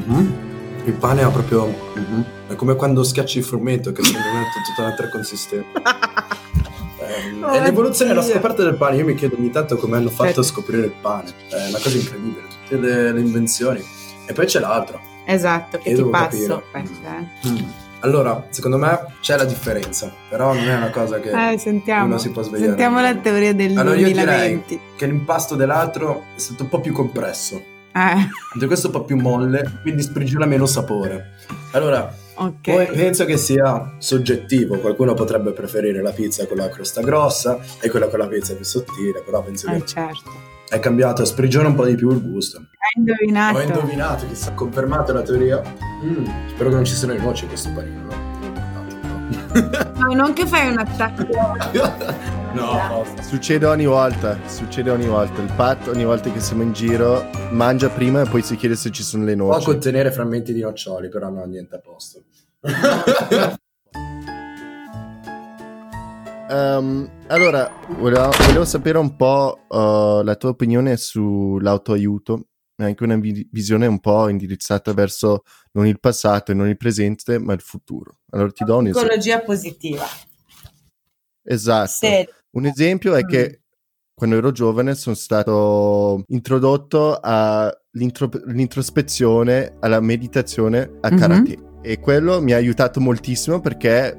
mhm. 0.07 0.33
il 0.85 0.93
pane 0.93 1.23
ha 1.23 1.29
proprio 1.31 1.67
mhm. 1.95 2.25
è 2.49 2.55
come 2.55 2.75
quando 2.77 3.03
schiacci 3.03 3.39
il 3.39 3.45
frumento 3.45 3.93
che 3.93 4.03
prende 4.03 4.19
una- 4.19 4.43
tutta 4.67 4.83
un'altra 4.83 5.09
consistenza. 5.09 5.69
Ehm, 7.03 7.43
Oh, 7.43 7.49
è 7.49 7.61
l'evoluzione 7.63 8.11
e 8.13 8.15
la 8.15 8.23
Dio. 8.23 8.33
scoperta 8.35 8.63
del 8.63 8.75
pane. 8.77 8.97
Io 8.97 9.05
mi 9.05 9.15
chiedo 9.15 9.35
ogni 9.37 9.51
tanto 9.51 9.77
come 9.79 9.97
hanno 9.97 10.11
fatto 10.11 10.25
Certo. 10.27 10.41
a 10.41 10.45
scoprire 10.45 10.85
il 10.85 10.93
pane. 11.01 11.33
È 11.49 11.69
una 11.69 11.79
cosa 11.83 11.97
incredibile, 11.97 12.43
tutte 12.63 12.77
le, 12.79 13.13
le 13.13 13.21
invenzioni. 13.21 13.83
E 14.27 14.33
poi 14.33 14.47
c'è 14.47 14.61
l'altro. 14.61 15.01
Esatto, 15.33 15.79
che 15.79 15.91
Io 15.91 16.05
ti 16.05 16.11
passo. 16.11 16.63
eh. 16.75 17.49
Mm. 17.49 17.57
Allora, 18.03 18.47
secondo 18.49 18.79
me 18.79 18.99
c'è 19.21 19.37
la 19.37 19.45
differenza, 19.45 20.11
però 20.29 20.55
non 20.55 20.67
è 20.69 20.75
una 20.75 20.91
cosa 20.91 21.21
che 21.21 21.53
Eh, 21.53 21.59
sentiamo. 21.59 22.07
uno 22.07 22.19
si 22.19 22.31
può 22.31 22.43
svegliare. 22.43 22.69
Sentiamo 22.71 23.01
la 23.01 23.15
teoria 23.15 23.53
del 23.55 23.77
Allora 23.79 23.97
io 23.97 24.07
direi 24.07 24.25
2020. 24.25 24.81
che 24.97 25.07
l'impasto 25.07 25.55
dell'altro 25.55 26.25
è 26.35 26.39
stato 26.39 26.63
un 26.63 26.69
po' 26.71 26.81
più 26.81 26.93
compresso. 26.95 27.63
Eh, 27.93 28.67
questo 28.67 28.87
è 28.87 28.91
un 28.91 28.97
po' 28.97 29.05
più 29.05 29.17
molle, 29.17 29.81
quindi 29.83 30.01
sprigiona 30.03 30.47
meno 30.47 30.65
sapore. 30.65 31.33
Allora, 31.73 32.11
ok. 32.37 32.71
poi 32.71 32.87
penso 32.87 33.25
che 33.27 33.37
sia 33.37 33.95
soggettivo. 33.99 34.79
Qualcuno 34.79 35.13
potrebbe 35.13 35.51
preferire 35.53 36.01
la 36.01 36.13
pizza 36.13 36.47
con 36.47 36.57
la 36.57 36.69
crosta 36.71 37.03
grossa 37.03 37.59
e 37.81 37.91
quella 37.91 38.07
con 38.09 38.19
la 38.21 38.29
pizza 38.29 38.55
più 38.55 38.65
sottile, 38.65 39.21
però 39.25 39.43
penso 39.43 39.69
Eh, 39.69 39.75
che 39.81 39.87
certo. 39.87 40.31
è 40.71 40.79
cambiato, 40.79 41.25
sprigiona 41.25 41.69
un 41.69 41.75
po' 41.75 41.85
di 41.85 41.97
più 41.97 42.11
il 42.13 42.23
gusto. 42.23 42.63
Hai 42.83 42.97
indovinato. 42.97 43.59
Ho 43.59 43.61
indovinato, 43.61 44.27
chissà, 44.27 44.53
confermato 44.53 45.13
la 45.13 45.21
teoria. 45.21 45.61
Mm, 46.03 46.25
spero 46.49 46.71
che 46.71 46.75
non 46.77 46.85
ci 46.87 46.95
siano 46.95 47.13
le 47.13 47.21
noci 47.21 47.43
in 47.45 47.49
questo 47.51 47.71
panino. 47.75 48.03
no? 48.05 48.29
No, 49.99 50.15
non 50.15 50.33
che 50.33 50.47
fai 50.47 50.71
un 50.71 50.79
attacco. 50.79 51.27
no, 52.55 53.05
Succede 53.21 53.67
ogni 53.67 53.85
volta, 53.85 54.39
succede 54.47 54.91
ogni 54.91 55.07
volta. 55.07 55.43
Il 55.43 55.53
Pat 55.55 55.89
ogni 55.89 56.05
volta 56.05 56.33
che 56.33 56.41
siamo 56.41 56.63
in 56.63 56.73
giro 56.73 57.29
mangia 57.51 57.91
prima 57.91 58.23
e 58.23 58.29
poi 58.29 58.41
si 58.41 58.57
chiede 58.57 58.77
se 58.77 58.91
ci 58.91 59.03
sono 59.03 59.25
le 59.25 59.37
può 59.37 59.49
noci. 59.53 59.67
contenere 59.67 60.11
frammenti 60.11 60.55
di 60.55 60.63
noccioli, 60.63 61.11
però 61.11 61.29
non 61.29 61.41
ha 61.41 61.45
niente 61.45 61.75
a 61.77 61.81
posto. 61.81 62.23
Ehm, 66.51 67.09
allora, 67.29 67.71
volevo, 67.99 68.31
volevo 68.45 68.65
sapere 68.65 68.99
un 68.99 69.15
po' 69.15 69.67
uh, 69.69 70.23
la 70.25 70.35
tua 70.35 70.49
opinione 70.49 70.97
sull'autoaiuto, 70.97 72.47
e 72.81 72.85
anche 72.89 73.05
una 73.05 73.17
vi- 73.17 73.47
visione 73.51 73.87
un 73.87 74.01
po' 74.01 74.29
indirizzata 74.29 74.93
verso 74.93 75.45
non 75.73 75.87
il 75.87 75.99
passato 76.01 76.51
e 76.53 76.55
non 76.55 76.69
il 76.69 76.77
presente, 76.77 77.39
ma 77.39 77.53
il 77.53 77.61
futuro. 77.61 78.19
Allora 78.31 78.51
ti 78.51 78.65
do 78.65 78.77
un 78.77 78.89
esempio. 78.89 79.03
Psicologia 79.09 79.41
positiva. 79.41 80.05
Esatto. 81.43 81.89
Serio. 81.89 82.33
Un 82.53 82.67
esempio 82.67 83.15
è 83.15 83.25
che 83.25 83.63
quando 84.15 84.37
ero 84.37 84.53
giovane 84.53 84.95
sono 84.95 85.15
stato 85.17 86.23
introdotto 86.29 87.19
all'introspezione, 87.23 89.77
alla 89.81 90.01
meditazione 90.01 90.99
a 91.01 91.11
Mhm. 91.11 91.19
karate 91.19 91.59
e 91.83 91.99
quello 92.01 92.41
mi 92.43 92.53
ha 92.53 92.57
aiutato 92.57 93.01
moltissimo 93.01 93.61
perché 93.61 94.15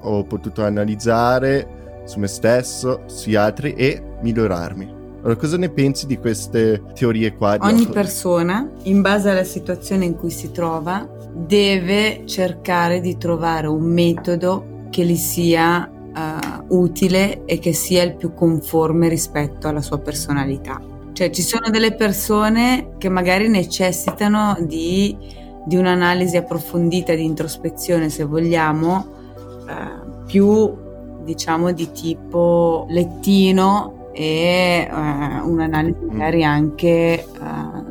ho 0.00 0.24
potuto 0.24 0.64
analizzare 0.64 2.02
su 2.04 2.18
me 2.18 2.26
stesso, 2.26 3.02
sugli 3.06 3.36
altri 3.36 3.74
e 3.74 4.02
migliorarmi. 4.22 5.02
Allora, 5.24 5.40
cosa 5.40 5.56
ne 5.56 5.70
pensi 5.70 6.06
di 6.06 6.18
queste 6.18 6.82
teorie 6.92 7.34
qua? 7.34 7.56
Ogni 7.62 7.86
persona, 7.86 8.70
in 8.82 9.00
base 9.00 9.30
alla 9.30 9.44
situazione 9.44 10.04
in 10.04 10.16
cui 10.16 10.30
si 10.30 10.50
trova, 10.50 11.08
deve 11.32 12.24
cercare 12.26 13.00
di 13.00 13.16
trovare 13.16 13.66
un 13.66 13.84
metodo 13.84 14.82
che 14.90 15.02
gli 15.06 15.16
sia 15.16 15.88
eh, 15.88 16.64
utile 16.68 17.46
e 17.46 17.58
che 17.58 17.72
sia 17.72 18.02
il 18.02 18.16
più 18.16 18.34
conforme 18.34 19.08
rispetto 19.08 19.66
alla 19.66 19.80
sua 19.80 19.98
personalità. 19.98 20.78
Cioè 21.14 21.30
ci 21.30 21.40
sono 21.40 21.70
delle 21.70 21.94
persone 21.94 22.96
che 22.98 23.08
magari 23.08 23.48
necessitano 23.48 24.58
di, 24.60 25.16
di 25.64 25.76
un'analisi 25.76 26.36
approfondita, 26.36 27.14
di 27.14 27.24
introspezione, 27.24 28.10
se 28.10 28.24
vogliamo, 28.24 29.06
eh, 29.70 30.26
più 30.26 30.82
diciamo 31.24 31.72
di 31.72 31.90
tipo 31.92 32.84
lettino 32.90 34.02
e 34.14 34.88
eh, 34.88 35.40
un'analisi 35.42 35.98
magari 36.08 36.44
anche 36.44 36.86
eh, 36.86 37.24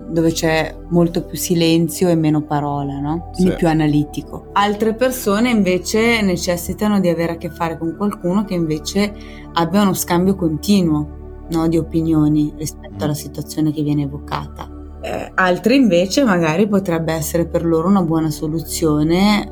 dove 0.07 0.31
c'è 0.31 0.73
molto 0.89 1.23
più 1.23 1.37
silenzio 1.37 2.07
e 2.07 2.15
meno 2.15 2.41
parola, 2.41 2.99
no? 2.99 3.31
Quindi 3.33 3.51
Sì. 3.51 3.57
più 3.57 3.67
analitico. 3.67 4.47
Altre 4.53 4.93
persone 4.93 5.49
invece 5.49 6.21
necessitano 6.21 6.99
di 6.99 7.09
avere 7.09 7.33
a 7.33 7.35
che 7.35 7.49
fare 7.49 7.77
con 7.77 7.95
qualcuno 7.97 8.45
che 8.45 8.53
invece 8.53 9.13
abbia 9.53 9.81
uno 9.81 9.93
scambio 9.93 10.35
continuo 10.35 11.07
no, 11.49 11.67
di 11.67 11.77
opinioni 11.77 12.53
rispetto 12.55 13.03
alla 13.03 13.13
situazione 13.13 13.71
che 13.71 13.83
viene 13.83 14.03
evocata. 14.03 14.69
Eh, 15.01 15.31
altri 15.35 15.75
invece 15.75 16.23
magari 16.23 16.67
potrebbe 16.67 17.11
essere 17.11 17.45
per 17.45 17.65
loro 17.65 17.89
una 17.89 18.03
buona 18.03 18.29
soluzione, 18.29 19.43
eh, 19.43 19.47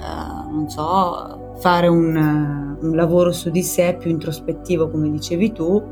non 0.50 0.70
so, 0.70 1.56
fare 1.60 1.88
un, 1.88 2.78
un 2.80 2.96
lavoro 2.96 3.34
su 3.34 3.50
di 3.50 3.62
sé 3.62 3.98
più 4.00 4.10
introspettivo, 4.10 4.90
come 4.90 5.12
dicevi 5.12 5.52
tu, 5.52 5.84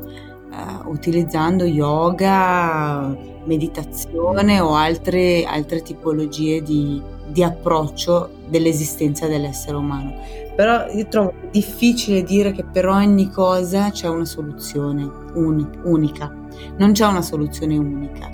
eh, 0.50 0.88
utilizzando 0.88 1.64
yoga, 1.64 3.16
meditazione 3.44 4.60
o 4.60 4.74
altre, 4.74 5.44
altre 5.44 5.82
tipologie 5.82 6.62
di, 6.62 7.00
di 7.28 7.42
approccio 7.42 8.30
dell'esistenza 8.48 9.26
dell'essere 9.26 9.76
umano. 9.76 10.14
Però 10.54 10.86
io 10.90 11.06
trovo 11.08 11.32
difficile 11.50 12.22
dire 12.22 12.52
che 12.52 12.64
per 12.64 12.86
ogni 12.86 13.30
cosa 13.30 13.90
c'è 13.90 14.08
una 14.08 14.24
soluzione 14.24 15.08
uni- 15.34 15.68
unica. 15.84 16.30
Non 16.76 16.92
c'è 16.92 17.06
una 17.06 17.22
soluzione 17.22 17.78
unica, 17.78 18.28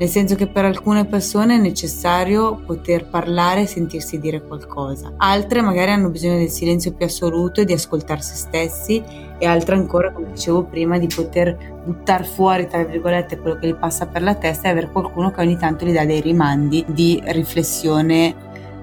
nel 0.00 0.08
senso 0.08 0.34
che 0.34 0.46
per 0.46 0.64
alcune 0.64 1.04
persone 1.04 1.56
è 1.56 1.58
necessario 1.58 2.56
poter 2.64 3.04
parlare 3.04 3.60
e 3.60 3.66
sentirsi 3.66 4.18
dire 4.18 4.40
qualcosa. 4.40 5.12
Altre 5.18 5.60
magari 5.60 5.90
hanno 5.90 6.08
bisogno 6.08 6.38
del 6.38 6.48
silenzio 6.48 6.94
più 6.94 7.04
assoluto 7.04 7.60
e 7.60 7.66
di 7.66 7.74
ascoltare 7.74 8.22
se 8.22 8.34
stessi 8.34 9.04
e 9.36 9.44
altre 9.44 9.74
ancora, 9.74 10.10
come 10.10 10.32
dicevo 10.32 10.64
prima, 10.64 10.96
di 10.96 11.06
poter 11.06 11.82
buttare 11.84 12.24
fuori, 12.24 12.66
tra 12.66 12.82
virgolette, 12.82 13.38
quello 13.38 13.58
che 13.58 13.66
gli 13.66 13.74
passa 13.74 14.06
per 14.06 14.22
la 14.22 14.34
testa 14.34 14.68
e 14.68 14.70
avere 14.70 14.90
qualcuno 14.90 15.30
che 15.32 15.42
ogni 15.42 15.58
tanto 15.58 15.84
gli 15.84 15.92
dà 15.92 16.06
dei 16.06 16.22
rimandi 16.22 16.82
di 16.88 17.20
riflessione, 17.26 18.28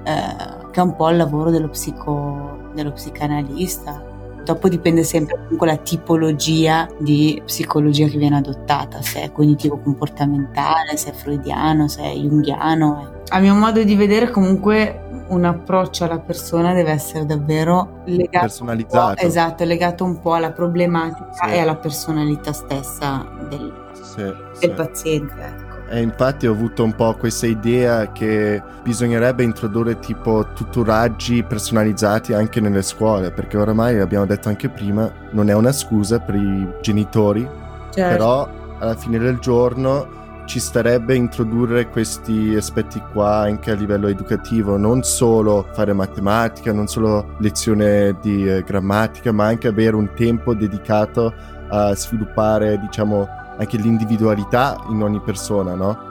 eh, 0.04 0.70
che 0.72 0.80
è 0.80 0.84
un 0.84 0.96
po' 0.96 1.10
il 1.10 1.18
lavoro 1.18 1.50
dello, 1.50 1.70
psico, 1.70 2.70
dello 2.76 2.92
psicanalista. 2.92 4.17
Dopo 4.48 4.70
dipende 4.70 5.04
sempre 5.04 5.36
comunque 5.42 5.68
la 5.68 5.76
tipologia 5.76 6.88
di 7.00 7.42
psicologia 7.44 8.08
che 8.08 8.18
viene 8.18 8.38
adottata, 8.38 9.02
se 9.02 9.24
è 9.24 9.32
cognitivo-comportamentale, 9.34 10.96
se 10.96 11.10
è 11.10 11.14
freudiano, 11.14 11.90
se 11.90 12.04
è 12.04 12.14
junghiano. 12.14 13.24
A 13.28 13.40
mio 13.40 13.54
modo 13.56 13.84
di 13.84 13.94
vedere 13.98 14.30
comunque 14.32 15.02
un 15.28 15.44
approccio 15.44 16.06
alla 16.06 16.20
persona 16.20 16.72
deve 16.74 16.92
essere 16.92 17.26
davvero 17.26 18.04
legato 18.06 18.46
Personalizzato. 18.46 19.22
esatto, 19.26 19.66
legato 19.66 20.06
un 20.06 20.22
po' 20.22 20.36
alla 20.36 20.52
problematica 20.54 21.28
Sì. 21.34 21.50
e 21.50 21.60
alla 21.60 21.76
personalità 21.76 22.54
stessa 22.54 23.28
del, 23.50 23.74
Sì, 24.02 24.16
del 24.22 24.38
sì. 24.54 24.70
paziente. 24.70 25.66
E 25.90 26.02
infatti 26.02 26.48
ho 26.48 26.52
avuto 26.52 26.84
un 26.84 26.94
po' 26.94 27.16
questa 27.16 27.48
idea 27.48 28.12
che 28.12 28.62
bisognerebbe 28.84 29.44
introdurre 29.44 30.00
tipo 30.00 30.48
tutoraggi 30.54 31.44
personalizzati 31.44 32.34
anche 32.34 32.60
nelle 32.60 32.82
scuole, 32.82 33.32
perché 33.32 33.58
oramai 33.58 34.00
abbiamo 34.00 34.26
detto 34.26 34.50
anche 34.50 34.70
prima, 34.70 35.10
non 35.32 35.50
è 35.50 35.54
una 35.54 35.72
scusa 35.72 36.20
per 36.20 36.36
i 36.36 36.68
genitori, 36.82 37.48
Certo. 37.92 38.18
però 38.18 38.50
alla 38.80 38.96
fine 38.96 39.18
del 39.18 39.40
giorno 39.40 40.16
ci 40.48 40.60
starebbe 40.60 41.14
introdurre 41.14 41.90
questi 41.90 42.56
aspetti 42.56 43.02
qua 43.12 43.40
anche 43.40 43.72
a 43.72 43.76
livello 43.76 44.08
educativo, 44.08 44.78
non 44.78 45.04
solo 45.04 45.68
fare 45.74 45.94
matematica, 45.94 46.72
non 46.72 46.88
solo 46.88 47.36
lezione 47.40 48.16
di 48.22 48.48
eh, 48.48 48.64
grammatica, 48.64 49.32
ma 49.32 49.46
anche 49.46 49.68
avere 49.68 49.96
un 49.96 50.10
tempo 50.16 50.54
dedicato 50.54 51.34
a 51.70 51.94
sviluppare, 51.96 52.80
diciamo, 52.80 53.28
anche 53.58 53.78
l'individualità 53.78 54.78
in 54.90 55.02
ogni 55.04 55.20
persona, 55.22 55.74
no? 55.76 56.06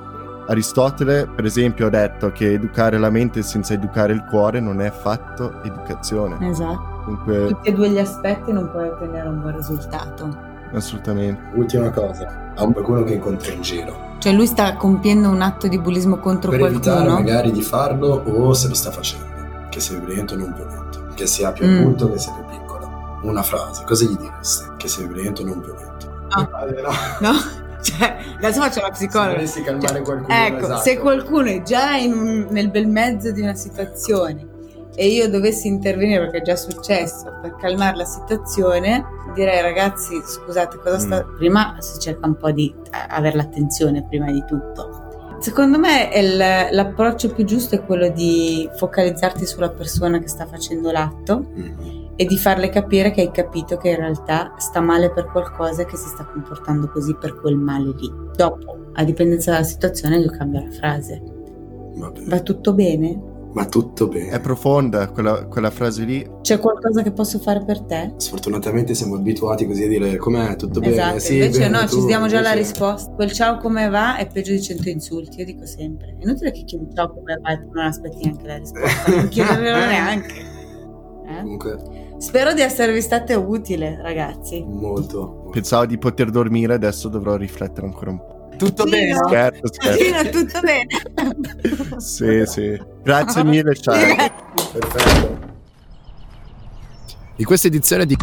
Aristotele, 0.49 1.27
per 1.27 1.45
esempio, 1.45 1.87
ha 1.87 1.91
detto 1.91 2.31
che 2.31 2.53
educare 2.53 2.99
la 2.99 3.11
mente 3.11 3.43
senza 3.43 3.75
educare 3.75 4.13
il 4.13 4.25
cuore 4.29 4.61
non 4.61 4.81
è 4.81 4.87
affatto 4.87 5.61
educazione. 5.65 6.37
Esatto. 6.49 7.03
Dunque, 7.07 7.47
Tutti 7.49 7.69
e 7.69 7.73
due 7.73 7.91
gli 7.91 7.99
aspetti 7.99 8.53
non 8.53 8.71
puoi 8.71 8.89
ottenere 8.89 9.29
un 9.29 9.41
buon 9.41 9.57
risultato. 9.57 10.55
assolutamente. 10.73 11.41
Ultima 11.55 11.91
cosa, 11.91 12.53
a 12.55 12.67
qualcuno 12.67 13.03
che 13.05 13.15
incontri 13.15 13.55
in 13.55 13.63
giro. 13.63 14.15
Cioè 14.19 14.33
lui 14.33 14.47
sta 14.47 14.77
compiendo 14.77 15.29
un 15.29 15.41
atto 15.43 15.69
di 15.69 15.79
bullismo 15.79 16.19
contro 16.19 16.51
per 16.51 16.61
evitare 16.61 17.05
qualcuno. 17.05 17.15
magari 17.19 17.51
di 17.53 17.63
farlo 17.63 18.23
o 18.27 18.53
se 18.55 18.69
lo 18.69 18.75
sta 18.75 18.91
facendo. 18.91 19.25
Che 19.69 19.81
sia 19.81 19.99
violento 19.99 20.35
o 20.35 20.39
non 20.39 20.53
violento. 20.55 21.07
Che 21.15 21.27
sia 21.27 21.53
più 21.53 21.67
Mm. 21.67 21.79
adulto 21.79 22.11
che 22.11 22.19
sia 22.19 22.33
più 22.33 22.45
piccolo. 22.45 23.19
Una 23.23 23.43
frase, 23.43 23.85
cosa 23.85 24.05
gli 24.05 24.17
diresti? 24.17 24.65
Che 24.77 24.89
sia 24.89 25.07
violento 25.07 25.43
o 25.43 25.45
non 25.47 25.61
violento. 25.61 26.15
No. 26.35 26.67
Eh, 26.67 26.81
no. 27.21 27.33
No? 27.33 27.39
Cioè, 27.83 28.17
adesso 28.39 28.61
faccio 28.61 28.81
la 28.81 28.91
psicologa. 28.91 29.47
Se 29.47 29.63
calmare 29.63 29.87
Cioè, 29.89 30.03
qualcuno, 30.03 30.35
Ecco, 30.47 30.65
esatto. 30.65 30.81
se 30.83 30.99
qualcuno 30.99 31.49
è 31.51 31.63
già 31.63 31.95
in 31.97 32.47
nel 32.51 32.71
bel 32.71 32.89
mezzo 32.89 33.31
di 33.31 33.43
una 33.43 33.55
situazione 33.55 34.55
e 34.97 35.07
io 35.09 35.29
dovessi 35.29 35.69
intervenire, 35.69 36.21
perché 36.21 36.39
è 36.39 36.43
già 36.43 36.57
successo, 36.57 37.39
per 37.43 37.55
calmare 37.57 37.97
la 37.97 38.05
situazione, 38.07 39.05
direi 39.35 39.61
ragazzi, 39.61 40.21
scusate, 40.25 40.79
cosa 40.79 40.99
sta... 40.99 41.23
Prima 41.37 41.77
si 41.81 41.99
cerca 42.01 42.27
un 42.27 42.37
po' 42.37 42.51
di 42.51 42.75
eh, 42.87 43.07
avere 43.09 43.37
l'attenzione 43.37 44.05
prima 44.09 44.33
di 44.33 44.43
tutto. 44.47 45.37
Secondo 45.39 45.79
me 45.79 46.09
il- 46.15 46.75
l'approccio 46.75 47.29
più 47.31 47.45
giusto 47.45 47.75
è 47.75 47.85
quello 47.85 48.09
di 48.09 48.69
focalizzarti 48.75 49.45
sulla 49.47 49.69
persona 49.69 50.19
che 50.19 50.29
sta 50.29 50.47
facendo 50.47 50.91
l'atto 50.91 51.45
Mhm. 51.55 51.96
E 52.17 52.25
di 52.25 52.37
farle 52.39 52.69
capire 52.71 53.11
che 53.11 53.21
hai 53.21 53.31
capito 53.31 53.77
che 53.77 53.91
in 53.91 53.97
realtà 53.97 54.55
sta 54.57 54.81
male 54.81 55.13
per 55.13 55.27
qualcosa 55.31 55.83
e 55.83 55.85
che 55.85 55.97
si 55.97 56.09
sta 56.09 56.25
comportando 56.25 56.89
così 56.89 57.15
per 57.15 57.39
quel 57.41 57.57
male 57.57 57.93
lì. 57.99 58.11
Dopo, 58.35 58.91
a 58.95 59.05
dipendenza 59.05 59.53
dalla 59.53 59.65
situazione, 59.65 60.17
io 60.19 60.31
cambio 60.31 60.65
la 60.65 60.71
frase. 60.71 61.23
Va 61.97 62.11
bene. 62.11 62.27
Va 62.29 62.41
tutto 62.41 62.73
bene? 62.75 63.35
Ma 63.53 63.65
tutto 63.67 64.07
bene. 64.09 64.29
È 64.31 64.41
profonda 64.41 65.09
quella, 65.11 65.47
quella 65.47 65.71
frase 65.71 66.05
lì. 66.05 66.27
C'è 66.43 66.59
qualcosa 66.59 67.03
che 67.03 67.11
posso 67.13 67.39
fare 67.39 67.65
per 67.65 67.81
te? 67.83 68.13
Sfortunatamente 68.19 68.95
siamo 68.95 69.15
abituati 69.15 69.67
così 69.67 69.85
a 69.85 69.89
dire 69.89 70.17
com'è, 70.17 70.57
tutto 70.57 70.81
bene. 70.81 70.93
esatto, 70.93 71.19
Sì, 71.21 71.35
invece 71.35 71.61
bene, 71.61 71.81
no, 71.81 71.87
tu, 71.87 72.01
ci 72.01 72.05
diamo 72.07 72.27
già 72.27 72.41
la 72.43 72.53
invece- 72.53 72.71
risposta. 72.73 73.11
Quel 73.13 73.33
ciao 73.33 73.57
come 73.59 73.89
va 73.89 74.17
è 74.17 74.27
peggio 74.27 74.53
di 74.53 74.61
100 74.61 74.89
insulti, 74.91 75.39
io 75.39 75.45
dico 75.47 75.65
sempre. 75.65 76.17
È 76.19 76.23
inutile 76.23 76.51
che 76.51 76.65
chiedi 76.65 76.87
ciao 76.95 77.09
come 77.15 77.39
va 77.41 77.51
e 77.53 77.59
tu 77.59 77.71
non 77.73 77.85
aspetti 77.87 78.19
neanche 78.25 78.47
la 78.47 78.57
risposta, 78.59 79.11
non 79.15 79.29
chiederglielo 79.29 79.77
neanche. 79.87 80.35
Eh? 81.29 81.41
Comunque, 81.41 81.77
Spero 82.19 82.53
di 82.55 82.61
esservi 82.63 83.01
state 83.01 83.35
utile, 83.35 83.99
ragazzi. 84.01 84.63
molto. 84.67 85.49
Pensavo 85.53 85.87
di 85.87 85.99
poter 85.99 86.31
dormire, 86.31 86.75
adesso 86.75 87.09
dovrò 87.09 87.37
riflettere 87.37 87.87
ancora 87.87 88.11
un 88.11 88.19
po'. 88.19 88.35
Tutto 88.57 88.85
Sì, 88.85 88.91
bene? 88.91 89.15
Scherzo, 89.15 89.73
scherzo. 89.73 89.99
Fino 90.03 90.31
tutto 90.31 90.61
bene. 90.61 92.01
sì, 92.01 92.43
sì. 92.47 92.81
Grazie 93.03 93.45
mille, 93.45 93.75
ciao. 93.77 93.95
Perfetto. 94.73 95.55
Di 97.37 97.45
questa 97.45 97.67
edizione 97.67 98.07
di 98.07 98.17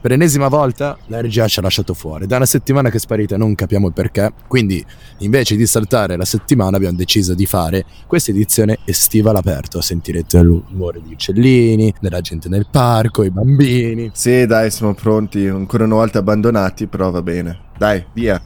Per 0.00 0.10
l'ennesima 0.10 0.48
volta 0.48 0.96
la 1.08 1.20
regia 1.20 1.46
ci 1.46 1.58
ha 1.58 1.62
lasciato 1.62 1.92
fuori. 1.92 2.26
Da 2.26 2.36
una 2.36 2.46
settimana 2.46 2.88
che 2.88 2.96
è 2.96 3.00
sparita 3.00 3.36
non 3.36 3.54
capiamo 3.54 3.86
il 3.86 3.92
perché. 3.92 4.32
Quindi, 4.48 4.82
invece 5.18 5.56
di 5.56 5.66
saltare 5.66 6.16
la 6.16 6.24
settimana, 6.24 6.78
abbiamo 6.78 6.96
deciso 6.96 7.34
di 7.34 7.44
fare 7.44 7.84
questa 8.06 8.30
edizione 8.30 8.78
estiva 8.86 9.28
all'aperto. 9.28 9.82
Sentirete 9.82 10.40
l'umore 10.40 11.02
degli 11.02 11.12
uccellini, 11.12 11.92
della 12.00 12.22
gente 12.22 12.48
nel 12.48 12.66
parco, 12.70 13.24
i 13.24 13.30
bambini. 13.30 14.10
Sì, 14.14 14.46
dai, 14.46 14.70
siamo 14.70 14.94
pronti. 14.94 15.46
Ancora 15.46 15.84
una 15.84 15.96
volta 15.96 16.20
abbandonati, 16.20 16.86
però 16.86 17.10
va 17.10 17.20
bene. 17.20 17.58
Dai, 17.76 18.02
via. 18.14 18.40